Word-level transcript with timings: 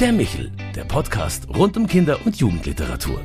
Der 0.00 0.12
Michel, 0.12 0.50
der 0.74 0.84
Podcast 0.84 1.46
rund 1.54 1.76
um 1.76 1.86
Kinder- 1.86 2.18
und 2.24 2.36
Jugendliteratur. 2.36 3.20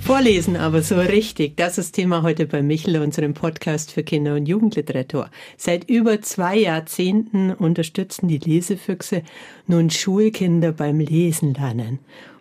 Vorlesen 0.00 0.56
aber 0.56 0.80
so 0.80 0.98
richtig, 0.98 1.58
das 1.58 1.76
ist 1.76 1.92
Thema 1.92 2.22
heute 2.22 2.46
bei 2.46 2.62
Michel, 2.62 2.96
unserem 3.02 3.34
Podcast 3.34 3.92
für 3.92 4.02
Kinder- 4.02 4.36
und 4.36 4.46
Jugendliteratur. 4.46 5.28
Seit 5.58 5.90
über 5.90 6.22
zwei 6.22 6.56
Jahrzehnten 6.56 7.52
unterstützen 7.52 8.26
die 8.26 8.38
Lesefüchse 8.38 9.22
nun 9.66 9.90
Schulkinder 9.90 10.72
beim 10.72 10.98
Lesen 10.98 11.52
lernen. 11.52 11.98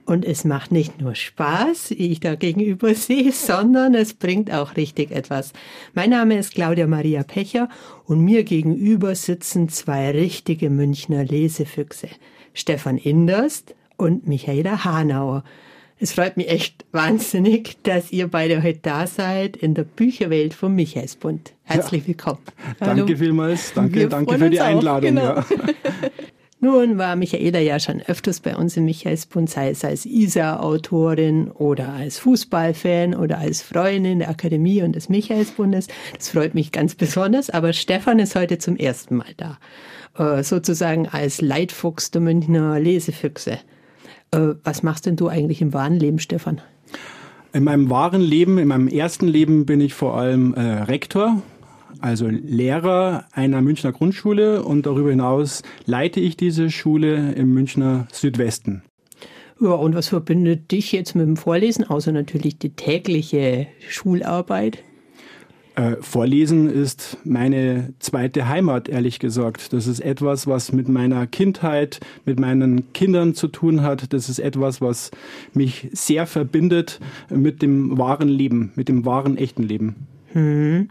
Und 0.08 0.24
es 0.24 0.46
macht 0.46 0.71
nicht 0.71 1.02
nur 1.02 1.16
Spaß, 1.16 1.89
wie 1.89 2.14
ich 2.14 2.21
da 2.21 2.36
gegenüber 2.36 2.96
sehe, 2.96 3.34
sondern 3.34 3.94
es 3.94 4.14
bringt 4.14 4.54
auch 4.54 4.78
richtig 4.78 5.12
etwas. 5.12 5.52
Mein 5.94 6.12
Name 6.12 6.38
ist 6.38 6.54
Claudia 6.54 6.88
Maria 6.88 7.24
Pecher 7.24 7.68
und 8.06 8.21
mir 8.21 8.46
gegenüber 8.46 9.16
sitzen 9.16 9.68
zwei 9.68 10.11
richtige 10.11 10.70
Münchner 10.70 11.25
Lesefüchse. 11.25 12.07
Stefan 12.54 12.97
Inderst 12.97 13.75
und 13.97 14.28
Michaela 14.28 14.86
Hanauer. 14.86 15.43
Es 16.00 16.14
freut 16.14 16.38
mich 16.38 16.47
echt 16.47 16.86
wahnsinnig, 16.94 17.75
dass 17.83 18.14
ihr 18.14 18.30
beide 18.30 18.64
heute 18.64 18.80
da 18.83 19.08
seid 19.08 19.58
in 19.58 19.74
der 19.74 19.83
Bücherwelt 19.83 20.54
vom 20.54 20.74
Michaelsbund. 20.74 21.52
Herzlich 21.64 22.04
ja. 22.04 22.08
willkommen. 22.08 22.39
Danke 22.80 23.04
Hallo. 23.04 23.18
vielmals. 23.18 23.74
Danke, 23.74 24.08
danke 24.08 24.38
für 24.38 24.50
die 24.50 24.61
Einladung. 24.61 25.18
Auch, 25.18 25.46
genau. 25.46 25.58
ja. 25.64 26.10
Nun 26.60 26.97
war 26.97 27.16
Michaela 27.16 27.60
ja 27.60 27.79
schon 27.79 28.02
öfters 28.02 28.39
bei 28.39 28.56
uns 28.56 28.75
im 28.78 28.86
Michaelsbund, 28.86 29.47
sei 29.47 29.70
es 29.70 29.86
als 29.86 30.07
ISA-Autorin 30.07 31.52
oder 31.52 31.89
als 31.89 32.17
Fußballfan 32.17 33.14
oder 33.14 33.38
als 33.38 33.61
Freundin 33.61 34.20
der 34.20 34.30
Akademie 34.30 34.81
und 34.81 34.95
des 34.95 35.08
Michaelsbundes. 35.08 35.88
Das 36.17 36.30
freut 36.30 36.56
mich 36.56 36.72
ganz 36.72 36.95
besonders, 36.95 37.52
aber 37.52 37.73
Stefan 37.73 38.17
ist 38.17 38.33
heute 38.36 38.58
zum 38.58 38.75
ersten 38.75 39.17
Mal 39.17 39.36
da. 39.38 39.59
Äh, 40.17 40.42
sozusagen 40.42 41.08
als 41.08 41.42
Leitfuchs 41.42 42.09
der 42.09 42.22
Münchner 42.22 42.80
Lesefüchse. 42.80 43.59
Äh, 44.31 44.55
was 44.63 44.81
machst 44.81 45.05
denn 45.05 45.16
du 45.16 45.28
eigentlich 45.28 45.61
im 45.61 45.73
wahren 45.73 46.00
Leben, 46.00 46.17
Stefan? 46.17 46.59
In 47.53 47.66
meinem 47.66 47.91
wahren 47.91 48.22
Leben, 48.22 48.58
in 48.58 48.67
meinem 48.67 48.88
ersten 48.88 49.28
Leben 49.28 49.67
bin 49.67 49.80
ich 49.80 49.94
vor 49.94 50.17
allem 50.17 50.55
äh, 50.55 50.61
Rektor, 50.61 51.41
also 52.02 52.28
Lehrer 52.28 53.26
einer 53.31 53.62
Münchner 53.62 53.92
Grundschule 53.92 54.64
und 54.64 54.86
darüber 54.86 55.09
hinaus 55.09 55.64
leite 55.86 56.20
ich 56.20 56.38
diese 56.38 56.70
Schule 56.70 57.34
im 57.34 57.53
Münchner 57.53 58.08
Südwesten. 58.12 58.84
Ja, 59.59 59.72
und 59.72 59.95
was 59.95 60.09
verbindet 60.09 60.72
dich 60.72 60.92
jetzt 60.92 61.16
mit 61.16 61.25
dem 61.25 61.38
Vorlesen, 61.38 61.84
außer 61.84 62.12
natürlich 62.12 62.59
die 62.59 62.70
tägliche 62.70 63.68
Schularbeit? 63.88 64.84
Äh, 65.78 65.98
Vorlesen 66.02 66.70
ist 66.70 67.18
meine 67.23 67.94
zweite 68.00 68.48
Heimat, 68.48 68.90
ehrlich 68.90 69.20
gesagt. 69.20 69.73
Das 69.73 69.86
ist 69.86 70.00
etwas, 70.00 70.48
was 70.48 70.73
mit 70.73 70.90
meiner 70.90 71.28
Kindheit, 71.28 72.00
mit 72.25 72.40
meinen 72.40 72.92
Kindern 72.94 73.36
zu 73.36 73.48
tun 73.48 73.81
hat. 73.81 74.12
Das 74.12 74.28
ist 74.28 74.40
etwas, 74.40 74.81
was 74.81 75.12
mich 75.53 75.90
sehr 75.92 76.25
verbindet 76.25 77.00
mit 77.30 77.62
dem 77.62 77.98
wahren 77.98 78.28
Leben, 78.28 78.72
mit 78.75 78.90
dem 78.90 79.06
wahren, 79.06 79.38
echten 79.38 79.62
Leben. 79.62 80.08
Hm. 80.38 80.89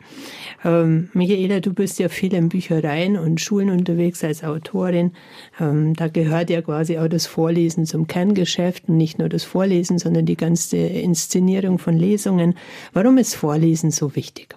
Ähm, 0.64 1.08
Michaela, 1.12 1.60
du 1.60 1.72
bist 1.72 2.00
ja 2.00 2.08
viel 2.08 2.34
in 2.34 2.48
Büchereien 2.48 3.16
und 3.16 3.40
Schulen 3.40 3.70
unterwegs 3.70 4.24
als 4.24 4.42
Autorin. 4.42 5.12
Ähm, 5.60 5.94
da 5.94 6.08
gehört 6.08 6.50
ja 6.50 6.62
quasi 6.62 6.98
auch 6.98 7.06
das 7.06 7.28
Vorlesen 7.28 7.86
zum 7.86 8.08
Kerngeschäft 8.08 8.88
und 8.88 8.96
nicht 8.96 9.20
nur 9.20 9.28
das 9.28 9.44
Vorlesen, 9.44 10.00
sondern 10.00 10.26
die 10.26 10.36
ganze 10.36 10.78
Inszenierung 10.78 11.78
von 11.78 11.96
Lesungen. 11.96 12.56
Warum 12.92 13.18
ist 13.18 13.36
Vorlesen 13.36 13.92
so 13.92 14.16
wichtig? 14.16 14.56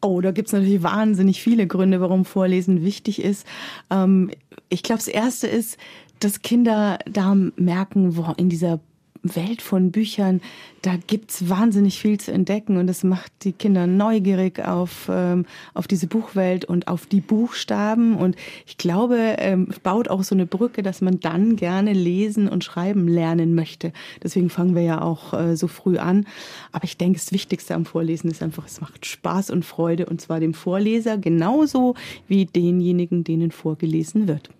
Oh, 0.00 0.20
da 0.20 0.32
gibt's 0.32 0.52
natürlich 0.52 0.82
wahnsinnig 0.82 1.40
viele 1.40 1.68
Gründe, 1.68 2.00
warum 2.00 2.24
Vorlesen 2.24 2.84
wichtig 2.84 3.22
ist. 3.22 3.46
Ähm, 3.88 4.32
ich 4.68 4.82
glaube, 4.82 4.98
das 4.98 5.06
Erste 5.06 5.46
ist, 5.46 5.78
dass 6.18 6.42
Kinder 6.42 6.98
da 7.08 7.36
merken, 7.54 8.16
wo 8.16 8.32
in 8.36 8.48
dieser 8.48 8.80
Welt 9.22 9.62
von 9.62 9.92
Büchern, 9.92 10.40
da 10.82 10.96
gibt's 11.06 11.48
wahnsinnig 11.48 12.00
viel 12.00 12.18
zu 12.18 12.32
entdecken 12.32 12.76
und 12.76 12.88
es 12.88 13.04
macht 13.04 13.30
die 13.42 13.52
Kinder 13.52 13.86
neugierig 13.86 14.58
auf, 14.64 15.08
ähm, 15.08 15.46
auf 15.74 15.86
diese 15.86 16.08
Buchwelt 16.08 16.64
und 16.64 16.88
auf 16.88 17.06
die 17.06 17.20
Buchstaben. 17.20 18.16
Und 18.16 18.36
ich 18.66 18.78
glaube, 18.78 19.36
ähm, 19.38 19.68
baut 19.82 20.08
auch 20.08 20.24
so 20.24 20.34
eine 20.34 20.46
Brücke, 20.46 20.82
dass 20.82 21.00
man 21.00 21.20
dann 21.20 21.54
gerne 21.56 21.92
lesen 21.92 22.48
und 22.48 22.64
schreiben 22.64 23.06
lernen 23.06 23.54
möchte. 23.54 23.92
Deswegen 24.22 24.50
fangen 24.50 24.74
wir 24.74 24.82
ja 24.82 25.00
auch 25.00 25.34
äh, 25.34 25.56
so 25.56 25.68
früh 25.68 25.98
an. 25.98 26.26
Aber 26.72 26.84
ich 26.84 26.96
denke, 26.96 27.18
das 27.20 27.32
Wichtigste 27.32 27.74
am 27.74 27.84
Vorlesen 27.84 28.30
ist 28.30 28.42
einfach, 28.42 28.66
es 28.66 28.80
macht 28.80 29.06
Spaß 29.06 29.50
und 29.50 29.64
Freude 29.64 30.06
und 30.06 30.20
zwar 30.20 30.40
dem 30.40 30.54
Vorleser 30.54 31.16
genauso 31.16 31.94
wie 32.26 32.46
denjenigen, 32.46 33.22
denen 33.22 33.52
vorgelesen 33.52 34.26
wird. 34.26 34.50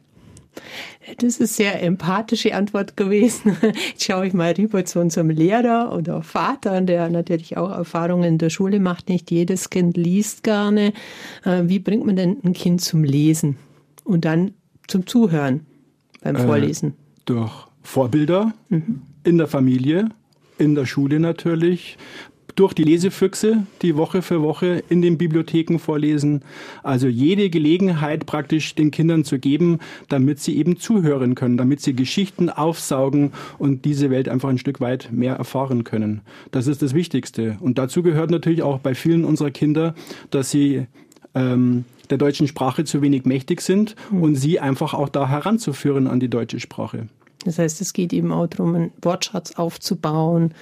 Das 1.19 1.39
ist 1.39 1.57
sehr 1.57 1.83
empathische 1.83 2.55
Antwort 2.55 2.97
gewesen. 2.97 3.57
Jetzt 3.89 4.05
schaue 4.05 4.27
ich 4.27 4.35
mal 4.35 4.53
rüber 4.53 4.85
zu 4.85 5.01
unserem 5.01 5.31
Lehrer 5.31 5.93
oder 5.97 6.23
Vater, 6.23 6.81
der 6.81 7.09
natürlich 7.11 7.57
auch 7.57 7.71
Erfahrungen 7.71 8.25
in 8.25 8.39
der 8.39 8.51
Schule 8.51 8.81
macht. 8.81 9.09
Nicht 9.09 9.31
jedes 9.31 9.71
Kind 9.71 9.97
liest 9.97 10.43
gerne. 10.43 10.93
Äh, 11.45 11.62
wie 11.65 11.79
bringt 11.79 12.07
man 12.07 12.17
denn 12.17 12.39
ein 12.45 12.53
Kind 12.53 12.81
zum 12.81 13.05
Lesen 13.05 13.57
und 14.05 14.25
dann 14.25 14.53
zum 14.87 15.07
Zuhören 15.07 15.67
beim 16.23 16.37
äh, 16.37 16.47
Vorlesen? 16.47 16.91
Äh, 16.91 17.23
durch 17.27 17.53
Vorbilder 17.83 18.53
mhm. 18.69 19.03
in 19.25 19.39
der 19.39 19.49
Familie, 19.49 20.09
in 20.59 20.75
der 20.75 20.87
Schule 20.87 21.19
natürlich, 21.19 21.99
durch 22.55 22.75
die 22.75 22.85
Lesefüchse, 22.85 23.67
die 23.83 23.97
Woche 23.97 24.23
für 24.23 24.43
Woche 24.43 24.83
in 24.89 25.03
den 25.03 25.19
Bibliotheken 25.19 25.79
vorlesen. 25.79 26.43
Also 26.83 27.09
jede 27.09 27.51
Gelegenheit 27.51 28.27
praktisch 28.27 28.75
den 28.75 28.91
Kindern 28.91 29.25
zu 29.25 29.39
geben, 29.39 29.79
damit 30.09 30.41
sie 30.41 30.57
eben 30.57 30.79
zuhören 30.79 31.35
können, 31.35 31.57
damit 31.57 31.81
sie 31.81 31.95
Geschichten 31.95 32.51
aufsaugen 32.51 33.33
und 33.59 33.85
diese 33.85 34.11
Welt 34.11 34.29
einfach 34.29 34.49
ein 34.49 34.59
Stück 34.59 34.81
weit 34.81 35.11
mehr 35.12 35.35
erfahren 35.35 35.85
können. 35.85 36.21
Das 36.51 36.67
ist 36.67 36.83
das 36.83 36.95
Wichtigste. 36.95 37.57
Und 37.61 37.79
dazu 37.79 38.03
gehört 38.03 38.31
natürlich 38.31 38.62
auch 38.62 38.79
bei 38.79 38.95
vielen 38.95 39.25
unserer 39.25 39.51
Kinder, 39.51 39.95
dass 40.31 40.51
sie 40.51 40.87
ähm, 41.35 41.85
der 42.11 42.19
deutschen 42.19 42.47
Sprache 42.47 42.85
zu 42.85 43.03
wenig 43.03 43.25
mächtig 43.25 43.62
sind 43.62 43.97
mhm. 44.11 44.23
und 44.23 44.35
sie 44.37 44.61
einfach 44.61 44.95
auch 44.95 45.09
da 45.09 45.29
heranzuführen 45.29 46.07
an 46.07 46.21
die 46.21 46.29
deutsche 46.29 46.61
Sprache. 46.61 47.09
Das 47.45 47.59
heißt, 47.59 47.81
es 47.81 47.93
geht 47.93 48.12
eben 48.12 48.31
auch 48.31 48.47
darum, 48.47 48.75
einen 48.75 48.93
Wortschatz 49.01 49.53
aufzubauen, 49.53 50.55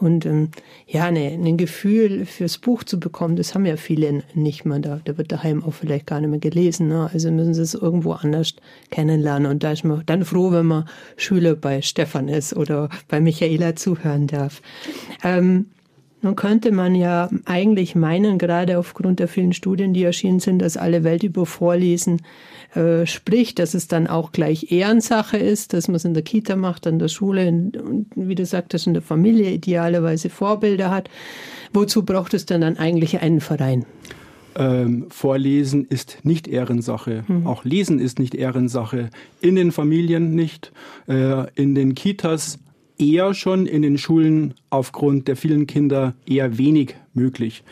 und 0.00 0.24
ähm, 0.26 0.48
ja, 0.86 1.10
ne, 1.10 1.28
ein 1.32 1.56
Gefühl 1.56 2.24
fürs 2.24 2.58
Buch 2.58 2.84
zu 2.84 2.98
bekommen, 2.98 3.36
das 3.36 3.54
haben 3.54 3.66
ja 3.66 3.76
viele 3.76 4.22
nicht 4.34 4.64
mehr 4.64 4.78
da. 4.78 5.00
Da 5.04 5.18
wird 5.18 5.30
daheim 5.30 5.62
auch 5.62 5.74
vielleicht 5.74 6.06
gar 6.06 6.20
nicht 6.20 6.30
mehr 6.30 6.40
gelesen. 6.40 6.88
Ne? 6.88 7.10
Also 7.12 7.30
müssen 7.30 7.54
sie 7.54 7.62
es 7.62 7.74
irgendwo 7.74 8.12
anders 8.12 8.54
kennenlernen. 8.90 9.50
Und 9.50 9.62
da 9.62 9.72
ist 9.72 9.84
man 9.84 10.02
dann 10.06 10.24
froh, 10.24 10.52
wenn 10.52 10.66
man 10.66 10.88
Schüler 11.16 11.54
bei 11.54 11.82
Stefan 11.82 12.28
ist 12.28 12.56
oder 12.56 12.88
bei 13.08 13.20
Michaela 13.20 13.76
zuhören 13.76 14.26
darf. 14.26 14.62
Ähm, 15.22 15.66
nun 16.22 16.36
könnte 16.36 16.72
man 16.72 16.94
ja 16.94 17.30
eigentlich 17.46 17.94
meinen, 17.94 18.38
gerade 18.38 18.78
aufgrund 18.78 19.20
der 19.20 19.28
vielen 19.28 19.52
Studien, 19.52 19.94
die 19.94 20.04
erschienen 20.04 20.40
sind, 20.40 20.60
dass 20.60 20.76
alle 20.76 21.02
Welt 21.02 21.22
über 21.22 21.46
Vorlesen 21.46 22.22
äh, 22.74 23.06
spricht, 23.06 23.58
dass 23.58 23.74
es 23.74 23.88
dann 23.88 24.06
auch 24.06 24.32
gleich 24.32 24.70
Ehrensache 24.70 25.38
ist, 25.38 25.72
dass 25.72 25.88
man 25.88 25.96
es 25.96 26.04
in 26.04 26.14
der 26.14 26.22
Kita 26.22 26.56
macht, 26.56 26.86
an 26.86 26.98
der 26.98 27.08
Schule 27.08 27.48
und 27.48 28.06
wie 28.14 28.34
du 28.34 28.44
sagtest, 28.44 28.86
in 28.86 28.94
der 28.94 29.02
Familie 29.02 29.50
idealerweise 29.50 30.30
Vorbilder 30.30 30.90
hat. 30.90 31.08
Wozu 31.72 32.04
braucht 32.04 32.34
es 32.34 32.46
denn 32.46 32.60
dann 32.60 32.76
eigentlich 32.76 33.20
einen 33.20 33.40
Verein? 33.40 33.86
Ähm, 34.56 35.06
Vorlesen 35.10 35.84
ist 35.84 36.18
nicht 36.22 36.48
Ehrensache. 36.48 37.24
Mhm. 37.28 37.46
Auch 37.46 37.64
Lesen 37.64 37.98
ist 37.98 38.18
nicht 38.18 38.34
Ehrensache. 38.34 39.10
In 39.40 39.54
den 39.54 39.72
Familien 39.72 40.34
nicht, 40.34 40.72
äh, 41.08 41.50
in 41.54 41.74
den 41.74 41.94
Kitas 41.94 42.58
eher 43.00 43.34
schon 43.34 43.66
in 43.66 43.82
den 43.82 43.98
Schulen 43.98 44.54
aufgrund 44.68 45.28
der 45.28 45.36
vielen 45.36 45.66
Kinder 45.66 46.14
eher 46.26 46.58
wenig 46.58 46.94
möglich. 47.14 47.64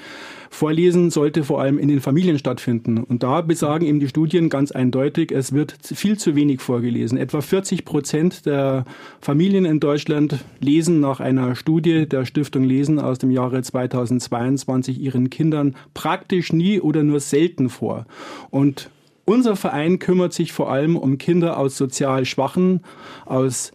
Vorlesen 0.50 1.10
sollte 1.10 1.44
vor 1.44 1.60
allem 1.60 1.78
in 1.78 1.88
den 1.88 2.00
Familien 2.00 2.38
stattfinden. 2.38 2.98
Und 2.98 3.22
da 3.22 3.42
besagen 3.42 3.84
eben 3.84 4.00
die 4.00 4.08
Studien 4.08 4.48
ganz 4.48 4.72
eindeutig, 4.72 5.30
es 5.30 5.52
wird 5.52 5.74
viel 5.82 6.18
zu 6.18 6.34
wenig 6.34 6.60
vorgelesen. 6.60 7.18
Etwa 7.18 7.40
40 7.40 7.84
Prozent 7.84 8.46
der 8.46 8.84
Familien 9.20 9.66
in 9.66 9.78
Deutschland 9.78 10.38
lesen 10.60 11.00
nach 11.00 11.20
einer 11.20 11.54
Studie 11.54 12.08
der 12.08 12.24
Stiftung 12.24 12.64
Lesen 12.64 12.98
aus 12.98 13.18
dem 13.18 13.30
Jahre 13.30 13.62
2022 13.62 15.00
ihren 15.00 15.28
Kindern 15.30 15.76
praktisch 15.92 16.52
nie 16.52 16.80
oder 16.80 17.02
nur 17.02 17.20
selten 17.20 17.68
vor. 17.68 18.06
Und 18.50 18.90
unser 19.26 19.56
Verein 19.56 19.98
kümmert 19.98 20.32
sich 20.32 20.52
vor 20.52 20.72
allem 20.72 20.96
um 20.96 21.18
Kinder 21.18 21.58
aus 21.58 21.76
sozial 21.76 22.24
schwachen, 22.24 22.80
aus 23.26 23.72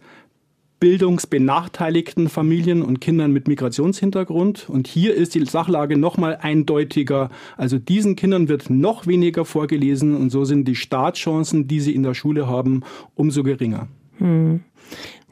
bildungsbenachteiligten 0.84 2.28
Familien 2.28 2.82
und 2.82 3.00
Kindern 3.00 3.32
mit 3.32 3.48
Migrationshintergrund. 3.48 4.68
Und 4.68 4.86
hier 4.86 5.14
ist 5.14 5.34
die 5.34 5.42
Sachlage 5.46 5.96
noch 5.96 6.18
mal 6.18 6.36
eindeutiger. 6.36 7.30
Also 7.56 7.78
diesen 7.78 8.16
Kindern 8.16 8.50
wird 8.50 8.68
noch 8.68 9.06
weniger 9.06 9.46
vorgelesen 9.46 10.14
und 10.14 10.28
so 10.28 10.44
sind 10.44 10.68
die 10.68 10.76
Startchancen, 10.76 11.66
die 11.68 11.80
sie 11.80 11.94
in 11.94 12.02
der 12.02 12.12
Schule 12.12 12.48
haben, 12.48 12.82
umso 13.14 13.42
geringer. 13.42 13.88
Hm. 14.18 14.60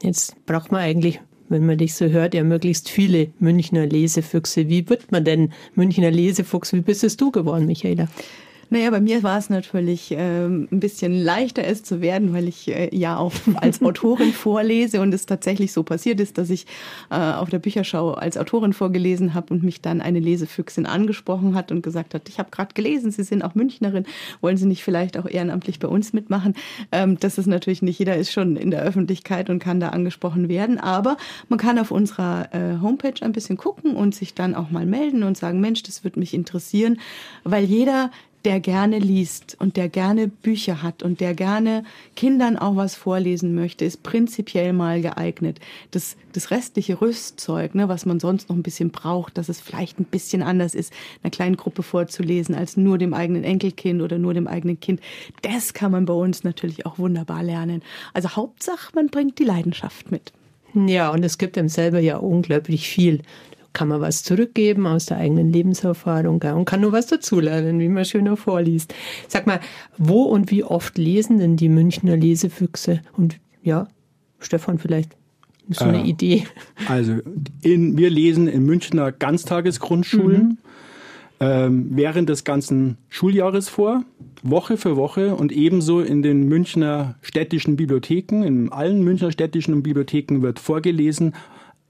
Jetzt 0.01 0.43
braucht 0.47 0.71
man 0.71 0.81
eigentlich 0.81 1.21
wenn 1.49 1.67
man 1.67 1.77
dich 1.77 1.93
so 1.93 2.07
hört, 2.07 2.33
ja 2.33 2.43
möglichst 2.43 2.89
viele 2.89 3.27
Münchner 3.37 3.85
Lesefüchse. 3.85 4.69
Wie 4.69 4.89
wird 4.89 5.11
man 5.11 5.23
denn 5.23 5.51
Münchner 5.75 6.09
Lesefuchs? 6.09 6.73
Wie 6.73 6.81
bist 6.81 7.03
es 7.03 7.15
du 7.15 7.29
geworden, 7.29 7.67
Michaela? 7.67 8.07
Naja, 8.73 8.89
bei 8.89 9.01
mir 9.01 9.21
war 9.21 9.37
es 9.37 9.51
natürlich 9.51 10.15
ähm, 10.17 10.67
ein 10.71 10.79
bisschen 10.79 11.13
leichter, 11.13 11.63
es 11.63 11.83
zu 11.83 12.01
werden, 12.01 12.33
weil 12.33 12.47
ich 12.47 12.67
äh, 12.69 12.89
ja 12.91 13.17
auch 13.17 13.31
als 13.53 13.79
Autorin 13.83 14.33
vorlese 14.33 14.99
und 14.99 15.13
es 15.13 15.27
tatsächlich 15.27 15.71
so 15.71 15.83
passiert 15.83 16.19
ist, 16.19 16.39
dass 16.39 16.49
ich 16.49 16.65
äh, 17.11 17.17
auf 17.17 17.51
der 17.51 17.59
Bücherschau 17.59 18.13
als 18.13 18.35
Autorin 18.35 18.73
vorgelesen 18.73 19.35
habe 19.35 19.53
und 19.53 19.61
mich 19.61 19.83
dann 19.83 20.01
eine 20.01 20.19
Lesefüchsin 20.19 20.87
angesprochen 20.87 21.53
hat 21.53 21.71
und 21.71 21.83
gesagt 21.83 22.15
hat, 22.15 22.27
ich 22.27 22.39
habe 22.39 22.49
gerade 22.49 22.73
gelesen, 22.73 23.11
Sie 23.11 23.21
sind 23.21 23.43
auch 23.43 23.53
Münchnerin, 23.53 24.07
wollen 24.41 24.57
Sie 24.57 24.65
nicht 24.65 24.83
vielleicht 24.83 25.19
auch 25.19 25.27
ehrenamtlich 25.27 25.77
bei 25.77 25.87
uns 25.87 26.11
mitmachen? 26.11 26.55
Ähm, 26.91 27.19
das 27.19 27.37
ist 27.37 27.45
natürlich 27.45 27.83
nicht, 27.83 27.99
jeder 27.99 28.17
ist 28.17 28.31
schon 28.31 28.55
in 28.55 28.71
der 28.71 28.81
Öffentlichkeit 28.81 29.51
und 29.51 29.59
kann 29.59 29.81
da 29.81 29.89
angesprochen 29.89 30.49
werden, 30.49 30.79
aber 30.79 31.17
man 31.47 31.59
kann 31.59 31.77
auf 31.77 31.91
unserer 31.91 32.49
äh, 32.55 32.81
Homepage 32.81 33.21
ein 33.21 33.33
bisschen 33.33 33.55
gucken 33.55 33.95
und 33.95 34.15
sich 34.15 34.33
dann 34.33 34.55
auch 34.55 34.71
mal 34.71 34.87
melden 34.87 35.21
und 35.21 35.37
sagen, 35.37 35.61
Mensch, 35.61 35.83
das 35.83 36.03
würde 36.03 36.17
mich 36.17 36.33
interessieren, 36.33 36.97
weil 37.43 37.65
jeder 37.65 38.09
der 38.45 38.59
gerne 38.59 38.99
liest 38.99 39.55
und 39.59 39.77
der 39.77 39.89
gerne 39.89 40.27
Bücher 40.27 40.83
hat 40.83 41.01
und 41.01 41.21
der 41.21 41.33
gerne 41.33 41.83
Kindern 42.15 42.57
auch 42.57 42.75
was 42.75 42.95
vorlesen 42.95 43.55
möchte, 43.55 43.85
ist 43.85 44.03
prinzipiell 44.03 44.73
mal 44.73 45.01
geeignet. 45.01 45.59
Das, 45.91 46.17
das 46.33 46.51
restliche 46.51 46.99
Rüstzeug, 46.99 47.73
ne, 47.75 47.87
was 47.87 48.05
man 48.05 48.19
sonst 48.19 48.49
noch 48.49 48.55
ein 48.55 48.63
bisschen 48.63 48.91
braucht, 48.91 49.37
dass 49.37 49.49
es 49.49 49.61
vielleicht 49.61 49.99
ein 49.99 50.05
bisschen 50.05 50.43
anders 50.43 50.75
ist, 50.75 50.91
einer 51.23 51.31
kleinen 51.31 51.57
Gruppe 51.57 51.83
vorzulesen 51.83 52.55
als 52.55 52.75
nur 52.75 52.97
dem 52.97 53.13
eigenen 53.13 53.43
Enkelkind 53.43 54.01
oder 54.01 54.17
nur 54.17 54.33
dem 54.33 54.47
eigenen 54.47 54.79
Kind, 54.79 54.99
das 55.41 55.73
kann 55.73 55.91
man 55.91 56.05
bei 56.05 56.13
uns 56.13 56.43
natürlich 56.43 56.85
auch 56.85 56.99
wunderbar 56.99 57.43
lernen. 57.43 57.81
Also 58.13 58.29
Hauptsache, 58.29 58.91
man 58.93 59.07
bringt 59.07 59.39
die 59.39 59.45
Leidenschaft 59.45 60.11
mit. 60.11 60.33
Ja, 60.73 61.11
und 61.11 61.23
es 61.23 61.37
gibt 61.37 61.57
einem 61.57 61.69
selber 61.69 61.99
ja 61.99 62.17
unglaublich 62.17 62.87
viel 62.87 63.21
kann 63.73 63.87
man 63.87 64.01
was 64.01 64.23
zurückgeben 64.23 64.85
aus 64.85 65.07
der 65.07 65.17
eigenen 65.17 65.51
Lebenserfahrung 65.51 66.41
und 66.41 66.65
kann 66.65 66.81
nur 66.81 66.91
was 66.91 67.07
dazulernen, 67.07 67.79
wie 67.79 67.89
man 67.89 68.05
schöner 68.05 68.37
vorliest. 68.37 68.93
Sag 69.27 69.47
mal, 69.47 69.59
wo 69.97 70.23
und 70.23 70.51
wie 70.51 70.63
oft 70.63 70.97
lesen 70.97 71.39
denn 71.39 71.57
die 71.57 71.69
Münchner 71.69 72.15
Lesefüchse? 72.15 73.01
Und 73.17 73.39
ja, 73.63 73.87
Stefan, 74.39 74.77
vielleicht 74.77 75.15
so 75.69 75.85
eine 75.85 76.03
äh, 76.03 76.09
Idee. 76.09 76.43
Also 76.87 77.17
in, 77.61 77.97
wir 77.97 78.09
lesen 78.09 78.47
in 78.47 78.65
Münchner 78.65 79.11
Ganztagesgrundschulen 79.11 80.41
mhm. 80.41 80.57
ähm, 81.39 81.87
während 81.91 82.29
des 82.29 82.43
ganzen 82.43 82.97
Schuljahres 83.09 83.69
vor, 83.69 84.03
Woche 84.43 84.77
für 84.77 84.97
Woche 84.97 85.35
und 85.35 85.51
ebenso 85.51 86.01
in 86.01 86.21
den 86.21 86.47
Münchner 86.47 87.15
städtischen 87.21 87.77
Bibliotheken. 87.77 88.43
In 88.43 88.71
allen 88.71 89.03
Münchner 89.03 89.31
städtischen 89.31 89.81
Bibliotheken 89.81 90.41
wird 90.41 90.59
vorgelesen, 90.59 91.33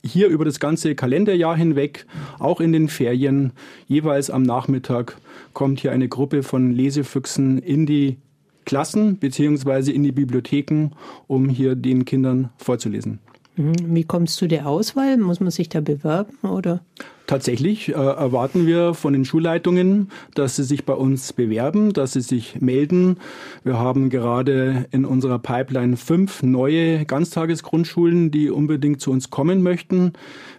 hier 0.05 0.27
über 0.27 0.45
das 0.45 0.59
ganze 0.59 0.95
Kalenderjahr 0.95 1.55
hinweg, 1.55 2.05
auch 2.39 2.59
in 2.59 2.73
den 2.73 2.89
Ferien, 2.89 3.53
jeweils 3.88 4.29
am 4.29 4.44
Nachmittag 4.44 5.17
kommt 5.53 5.79
hier 5.79 5.91
eine 5.91 6.09
Gruppe 6.09 6.44
von 6.44 6.71
Lesefüchsen 6.71 7.59
in 7.59 7.85
die 7.85 8.17
Klassen 8.65 9.19
beziehungsweise 9.19 9.91
in 9.91 10.03
die 10.03 10.11
Bibliotheken, 10.11 10.91
um 11.27 11.50
hier 11.50 11.75
den 11.75 12.05
Kindern 12.05 12.50
vorzulesen. 12.57 13.19
Wie 13.55 14.03
kommst 14.03 14.41
du 14.41 14.47
der 14.47 14.67
Auswahl? 14.67 15.17
Muss 15.17 15.39
man 15.39 15.51
sich 15.51 15.69
da 15.69 15.79
bewerben 15.79 16.38
oder? 16.41 16.81
Tatsächlich 17.27 17.89
äh, 17.89 17.94
erwarten 17.94 18.65
wir 18.65 18.94
von 18.95 19.13
den 19.13 19.25
Schulleitungen, 19.25 20.09
dass 20.33 20.55
sie 20.55 20.63
sich 20.63 20.85
bei 20.85 20.94
uns 20.94 21.33
bewerben, 21.33 21.94
dass 21.94 22.13
sie 22.13 22.21
sich 22.21 22.59
melden. 22.61 23.17
Wir 23.63 23.77
haben 23.77 24.09
gerade 24.09 24.88
in 24.91 25.05
unserer 25.05 25.39
Pipeline 25.39 25.97
fünf 25.97 26.41
neue 26.41 27.05
Ganztagesgrundschulen, 27.05 28.31
die 28.31 28.50
unbedingt 28.50 29.01
zu 29.01 29.11
uns 29.11 29.29
kommen 29.29 29.61
möchten. 29.61 30.13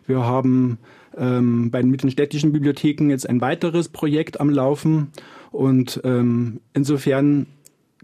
Wir 0.07 0.25
haben 0.25 0.79
ähm, 1.17 1.71
bei 1.71 1.83
den 1.83 1.91
mittelstädtischen 1.91 2.53
Bibliotheken 2.53 3.11
jetzt 3.11 3.29
ein 3.29 3.41
weiteres 3.41 3.89
Projekt 3.89 4.41
am 4.41 4.51
Laufen. 4.51 5.09
Und 5.51 6.01
ähm, 6.05 6.61
insofern 6.73 7.47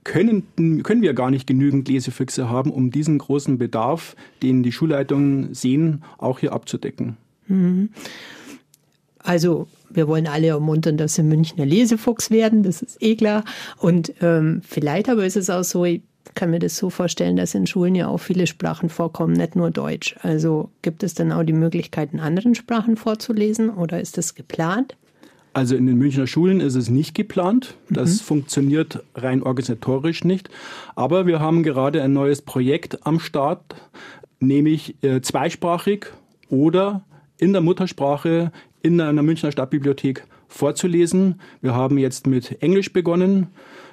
können, 0.04 0.82
können 0.82 1.02
wir 1.02 1.14
gar 1.14 1.30
nicht 1.30 1.46
genügend 1.46 1.88
Lesefüchse 1.88 2.48
haben, 2.48 2.70
um 2.70 2.90
diesen 2.90 3.18
großen 3.18 3.58
Bedarf, 3.58 4.16
den 4.42 4.62
die 4.62 4.72
Schulleitungen 4.72 5.54
sehen, 5.54 6.02
auch 6.18 6.38
hier 6.38 6.52
abzudecken. 6.52 7.16
Mhm. 7.46 7.90
Also 9.18 9.66
wir 9.90 10.08
wollen 10.08 10.26
alle 10.26 10.48
ermuntern, 10.48 10.96
dass 10.96 11.14
sie 11.14 11.22
Münchner 11.22 11.66
Lesefuchs 11.66 12.30
werden, 12.30 12.62
das 12.62 12.80
ist 12.80 13.02
eh 13.02 13.16
klar. 13.16 13.44
Und 13.76 14.12
ähm, 14.22 14.62
vielleicht 14.66 15.08
aber 15.08 15.26
ist 15.26 15.36
es 15.36 15.50
auch 15.50 15.64
so, 15.64 15.84
ich 15.84 16.02
kann 16.34 16.50
mir 16.50 16.58
das 16.58 16.76
so 16.76 16.90
vorstellen, 16.90 17.36
dass 17.36 17.54
in 17.54 17.66
Schulen 17.66 17.94
ja 17.94 18.08
auch 18.08 18.18
viele 18.18 18.46
Sprachen 18.46 18.88
vorkommen, 18.88 19.32
nicht 19.34 19.56
nur 19.56 19.70
Deutsch. 19.70 20.16
Also 20.22 20.70
gibt 20.82 21.02
es 21.02 21.14
dann 21.14 21.32
auch 21.32 21.42
die 21.42 21.52
Möglichkeit, 21.52 22.12
in 22.12 22.20
anderen 22.20 22.54
Sprachen 22.54 22.96
vorzulesen 22.96 23.70
oder 23.70 24.00
ist 24.00 24.16
das 24.16 24.34
geplant? 24.34 24.96
Also 25.52 25.74
in 25.74 25.86
den 25.86 25.98
Münchner 25.98 26.26
Schulen 26.26 26.60
ist 26.60 26.76
es 26.76 26.88
nicht 26.88 27.14
geplant. 27.14 27.74
Das 27.88 28.20
mhm. 28.20 28.24
funktioniert 28.24 29.02
rein 29.14 29.42
organisatorisch 29.42 30.24
nicht. 30.24 30.48
Aber 30.94 31.26
wir 31.26 31.40
haben 31.40 31.62
gerade 31.62 32.02
ein 32.02 32.12
neues 32.12 32.42
Projekt 32.42 33.04
am 33.06 33.18
Start, 33.18 33.74
nämlich 34.38 34.94
äh, 35.02 35.20
zweisprachig 35.20 36.06
oder 36.48 37.04
in 37.38 37.52
der 37.52 37.62
Muttersprache 37.62 38.52
in 38.82 39.00
einer 39.00 39.22
Münchner 39.22 39.50
Stadtbibliothek 39.50 40.24
vorzulesen. 40.48 41.40
Wir 41.60 41.74
haben 41.74 41.98
jetzt 41.98 42.26
mit 42.26 42.62
Englisch 42.62 42.92
begonnen 42.92 43.48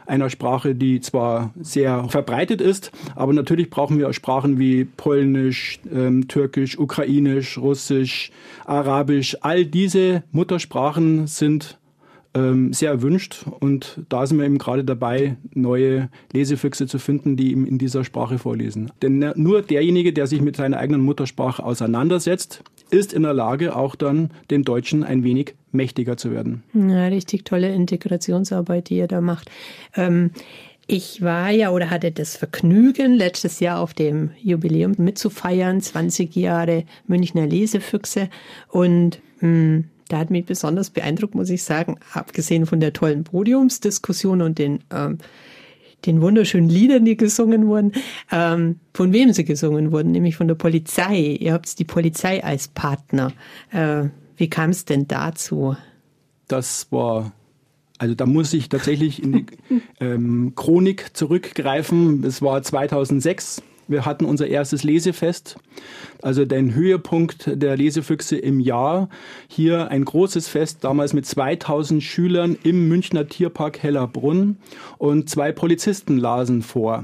einer 0.08 0.30
Sprache, 0.30 0.74
die 0.74 1.02
zwar 1.02 1.54
sehr 1.60 2.06
verbreitet 2.10 2.62
ist, 2.62 2.92
aber 3.16 3.34
natürlich 3.34 3.70
brauchen 3.70 4.00
wir 4.00 4.12
Sprachen 4.14 4.58
wie 4.58 4.86
Polnisch, 4.86 5.80
ähm, 5.94 6.28
Türkisch, 6.28 6.80
Ukrainisch, 6.80 7.58
Russisch, 7.58 8.32
Arabisch. 8.66 9.38
All 9.42 9.66
diese 9.66 10.24
Muttersprachen 10.32 11.28
sind 11.28 11.78
sehr 12.72 12.92
erwünscht 12.92 13.46
und 13.60 14.02
da 14.10 14.26
sind 14.26 14.38
wir 14.38 14.46
eben 14.46 14.58
gerade 14.58 14.84
dabei, 14.84 15.38
neue 15.54 16.10
Lesefüchse 16.34 16.88
zu 16.88 17.00
finden, 17.00 17.38
die 17.38 17.52
ihm 17.52 17.66
in 17.66 17.78
dieser 17.78 18.04
Sprache 18.04 18.38
vorlesen. 18.38 18.92
Denn 19.02 19.34
nur 19.36 19.62
derjenige, 19.62 20.14
der 20.14 20.28
sich 20.28 20.42
mit 20.42 20.56
seiner 20.56 20.78
eigenen 20.78 21.02
Muttersprache 21.02 21.64
auseinandersetzt, 21.64 22.64
ist 22.90 23.14
in 23.14 23.24
der 23.24 23.34
Lage, 23.34 23.76
auch 23.76 23.96
dann 23.96 24.32
den 24.50 24.64
Deutschen 24.64 25.04
ein 25.04 25.24
wenig 25.24 25.56
mächtiger 25.72 26.18
zu 26.18 26.32
werden. 26.32 26.64
Ja, 26.74 27.08
richtig 27.08 27.46
tolle 27.46 27.74
Integrationsarbeit, 27.74 28.90
die 28.90 28.98
ihr 28.98 29.08
da 29.08 29.22
macht. 29.22 29.50
Ähm, 29.96 30.32
ich 30.88 31.22
war 31.22 31.50
ja 31.52 31.72
oder 31.72 31.90
hatte 31.90 32.12
das 32.14 32.38
Vergnügen, 32.38 33.14
letztes 33.14 33.60
Jahr 33.60 33.82
auf 33.82 33.94
dem 33.94 34.32
Jubiläum 34.42 34.94
mitzufeiern, 34.98 35.82
20 35.82 36.34
Jahre 36.36 36.86
Münchner 37.08 37.46
Lesefüchse. 37.46 38.30
Und 38.70 39.20
mh, 39.42 39.42
hm, 39.42 39.84
da 40.08 40.20
hat 40.20 40.30
mich 40.30 40.46
besonders 40.46 40.90
beeindruckt, 40.90 41.36
muss 41.36 41.50
ich 41.50 41.64
sagen, 41.64 41.98
abgesehen 42.14 42.66
von 42.66 42.80
der 42.80 42.94
tollen 42.94 43.24
Podiumsdiskussion 43.24 44.42
und 44.42 44.60
den 44.60 44.80
ähm, 44.92 45.18
den 46.06 46.22
wunderschönen 46.22 46.70
Liedern, 46.70 47.06
die 47.06 47.18
gesungen 47.18 47.68
wurden, 47.68 47.92
ähm, 48.32 48.80
von 48.94 49.14
wem 49.14 49.34
sie 49.34 49.46
gesungen 49.46 49.92
wurden, 49.92 50.12
nämlich 50.12 50.36
von 50.36 50.48
der 50.48 50.56
Polizei. 50.56 51.38
Ihr 51.40 51.54
habt 51.54 51.80
die 51.80 51.86
Polizei 51.86 52.44
als 52.44 52.68
Partner. 52.68 53.34
Äh, 53.72 54.10
wie 54.36 54.48
kam 54.48 54.70
es 54.70 54.86
denn 54.86 55.08
dazu? 55.08 55.76
Das 56.48 56.92
war 56.92 57.32
also 57.98 58.14
da 58.14 58.26
muss 58.26 58.54
ich 58.54 58.70
tatsächlich 58.70 59.24
in 59.24 59.32
die 59.32 59.46
ähm, 60.00 60.54
Chronik 60.56 61.16
zurückgreifen. 61.16 62.24
Es 62.24 62.42
war 62.42 62.62
2006. 62.62 63.64
Wir 63.88 64.06
hatten 64.06 64.26
unser 64.26 64.48
erstes 64.48 64.84
Lesefest, 64.84 65.58
also 66.22 66.44
den 66.46 66.76
Höhepunkt 66.76 67.50
der 67.54 67.78
Lesefüchse 67.78 68.38
im 68.38 68.60
Jahr. 68.60 69.10
Hier 69.48 69.90
ein 69.90 70.04
großes 70.04 70.48
Fest, 70.50 70.84
damals 70.84 71.14
mit 71.14 71.26
2000 71.26 72.04
Schülern 72.04 72.58
im 72.64 72.90
Münchner 72.90 73.28
Tierpark 73.28 73.82
Hellerbrunn 73.82 74.58
und 74.98 75.30
zwei 75.30 75.52
Polizisten 75.54 76.18
lasen 76.18 76.64
vor 76.64 77.04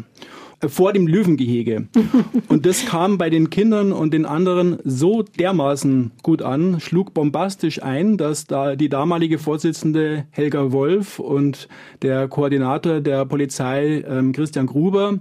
äh, 0.60 0.68
vor 0.68 0.92
dem 0.92 1.08
Löwengehege. 1.08 1.88
Und 2.50 2.66
das 2.66 2.86
kam 2.86 3.18
bei 3.18 3.30
den 3.30 3.50
Kindern 3.50 3.92
und 3.92 4.14
den 4.14 4.26
anderen 4.26 4.78
so 4.84 5.24
dermaßen 5.24 6.12
gut 6.22 6.42
an, 6.42 6.80
schlug 6.80 7.14
bombastisch 7.14 7.82
ein, 7.82 8.18
dass 8.18 8.46
da 8.46 8.76
die 8.76 8.90
damalige 8.90 9.40
Vorsitzende 9.40 10.26
Helga 10.32 10.72
Wolf 10.72 11.20
und 11.20 11.68
der 12.02 12.28
Koordinator 12.28 13.02
der 13.02 13.26
Polizei 13.26 14.04
ähm, 14.08 14.32
Christian 14.32 14.68
Gruber 14.68 15.20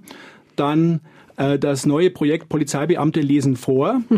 dann 0.57 1.01
das 1.37 1.87
neue 1.87 2.11
Projekt 2.11 2.49
Polizeibeamte 2.49 3.21
lesen 3.21 3.57
vor, 3.57 4.03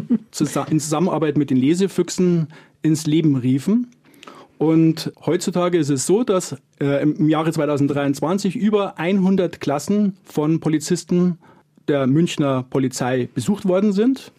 in 0.71 0.80
Zusammenarbeit 0.80 1.37
mit 1.37 1.50
den 1.50 1.56
Lesefüchsen 1.56 2.49
ins 2.83 3.06
Leben 3.06 3.37
riefen. 3.37 3.88
Und 4.59 5.12
heutzutage 5.25 5.78
ist 5.78 5.90
es 5.90 6.06
so, 6.06 6.23
dass 6.23 6.56
äh, 6.80 7.02
im 7.02 7.28
Jahre 7.28 7.52
2023 7.52 8.56
über 8.56 8.99
100 8.99 9.61
Klassen 9.61 10.16
von 10.25 10.61
Polizisten 10.61 11.38
der 11.88 12.06
Münchner 12.06 12.64
Polizei 12.71 13.28
besucht 13.35 13.66
worden 13.66 13.92
sind. 13.92 14.33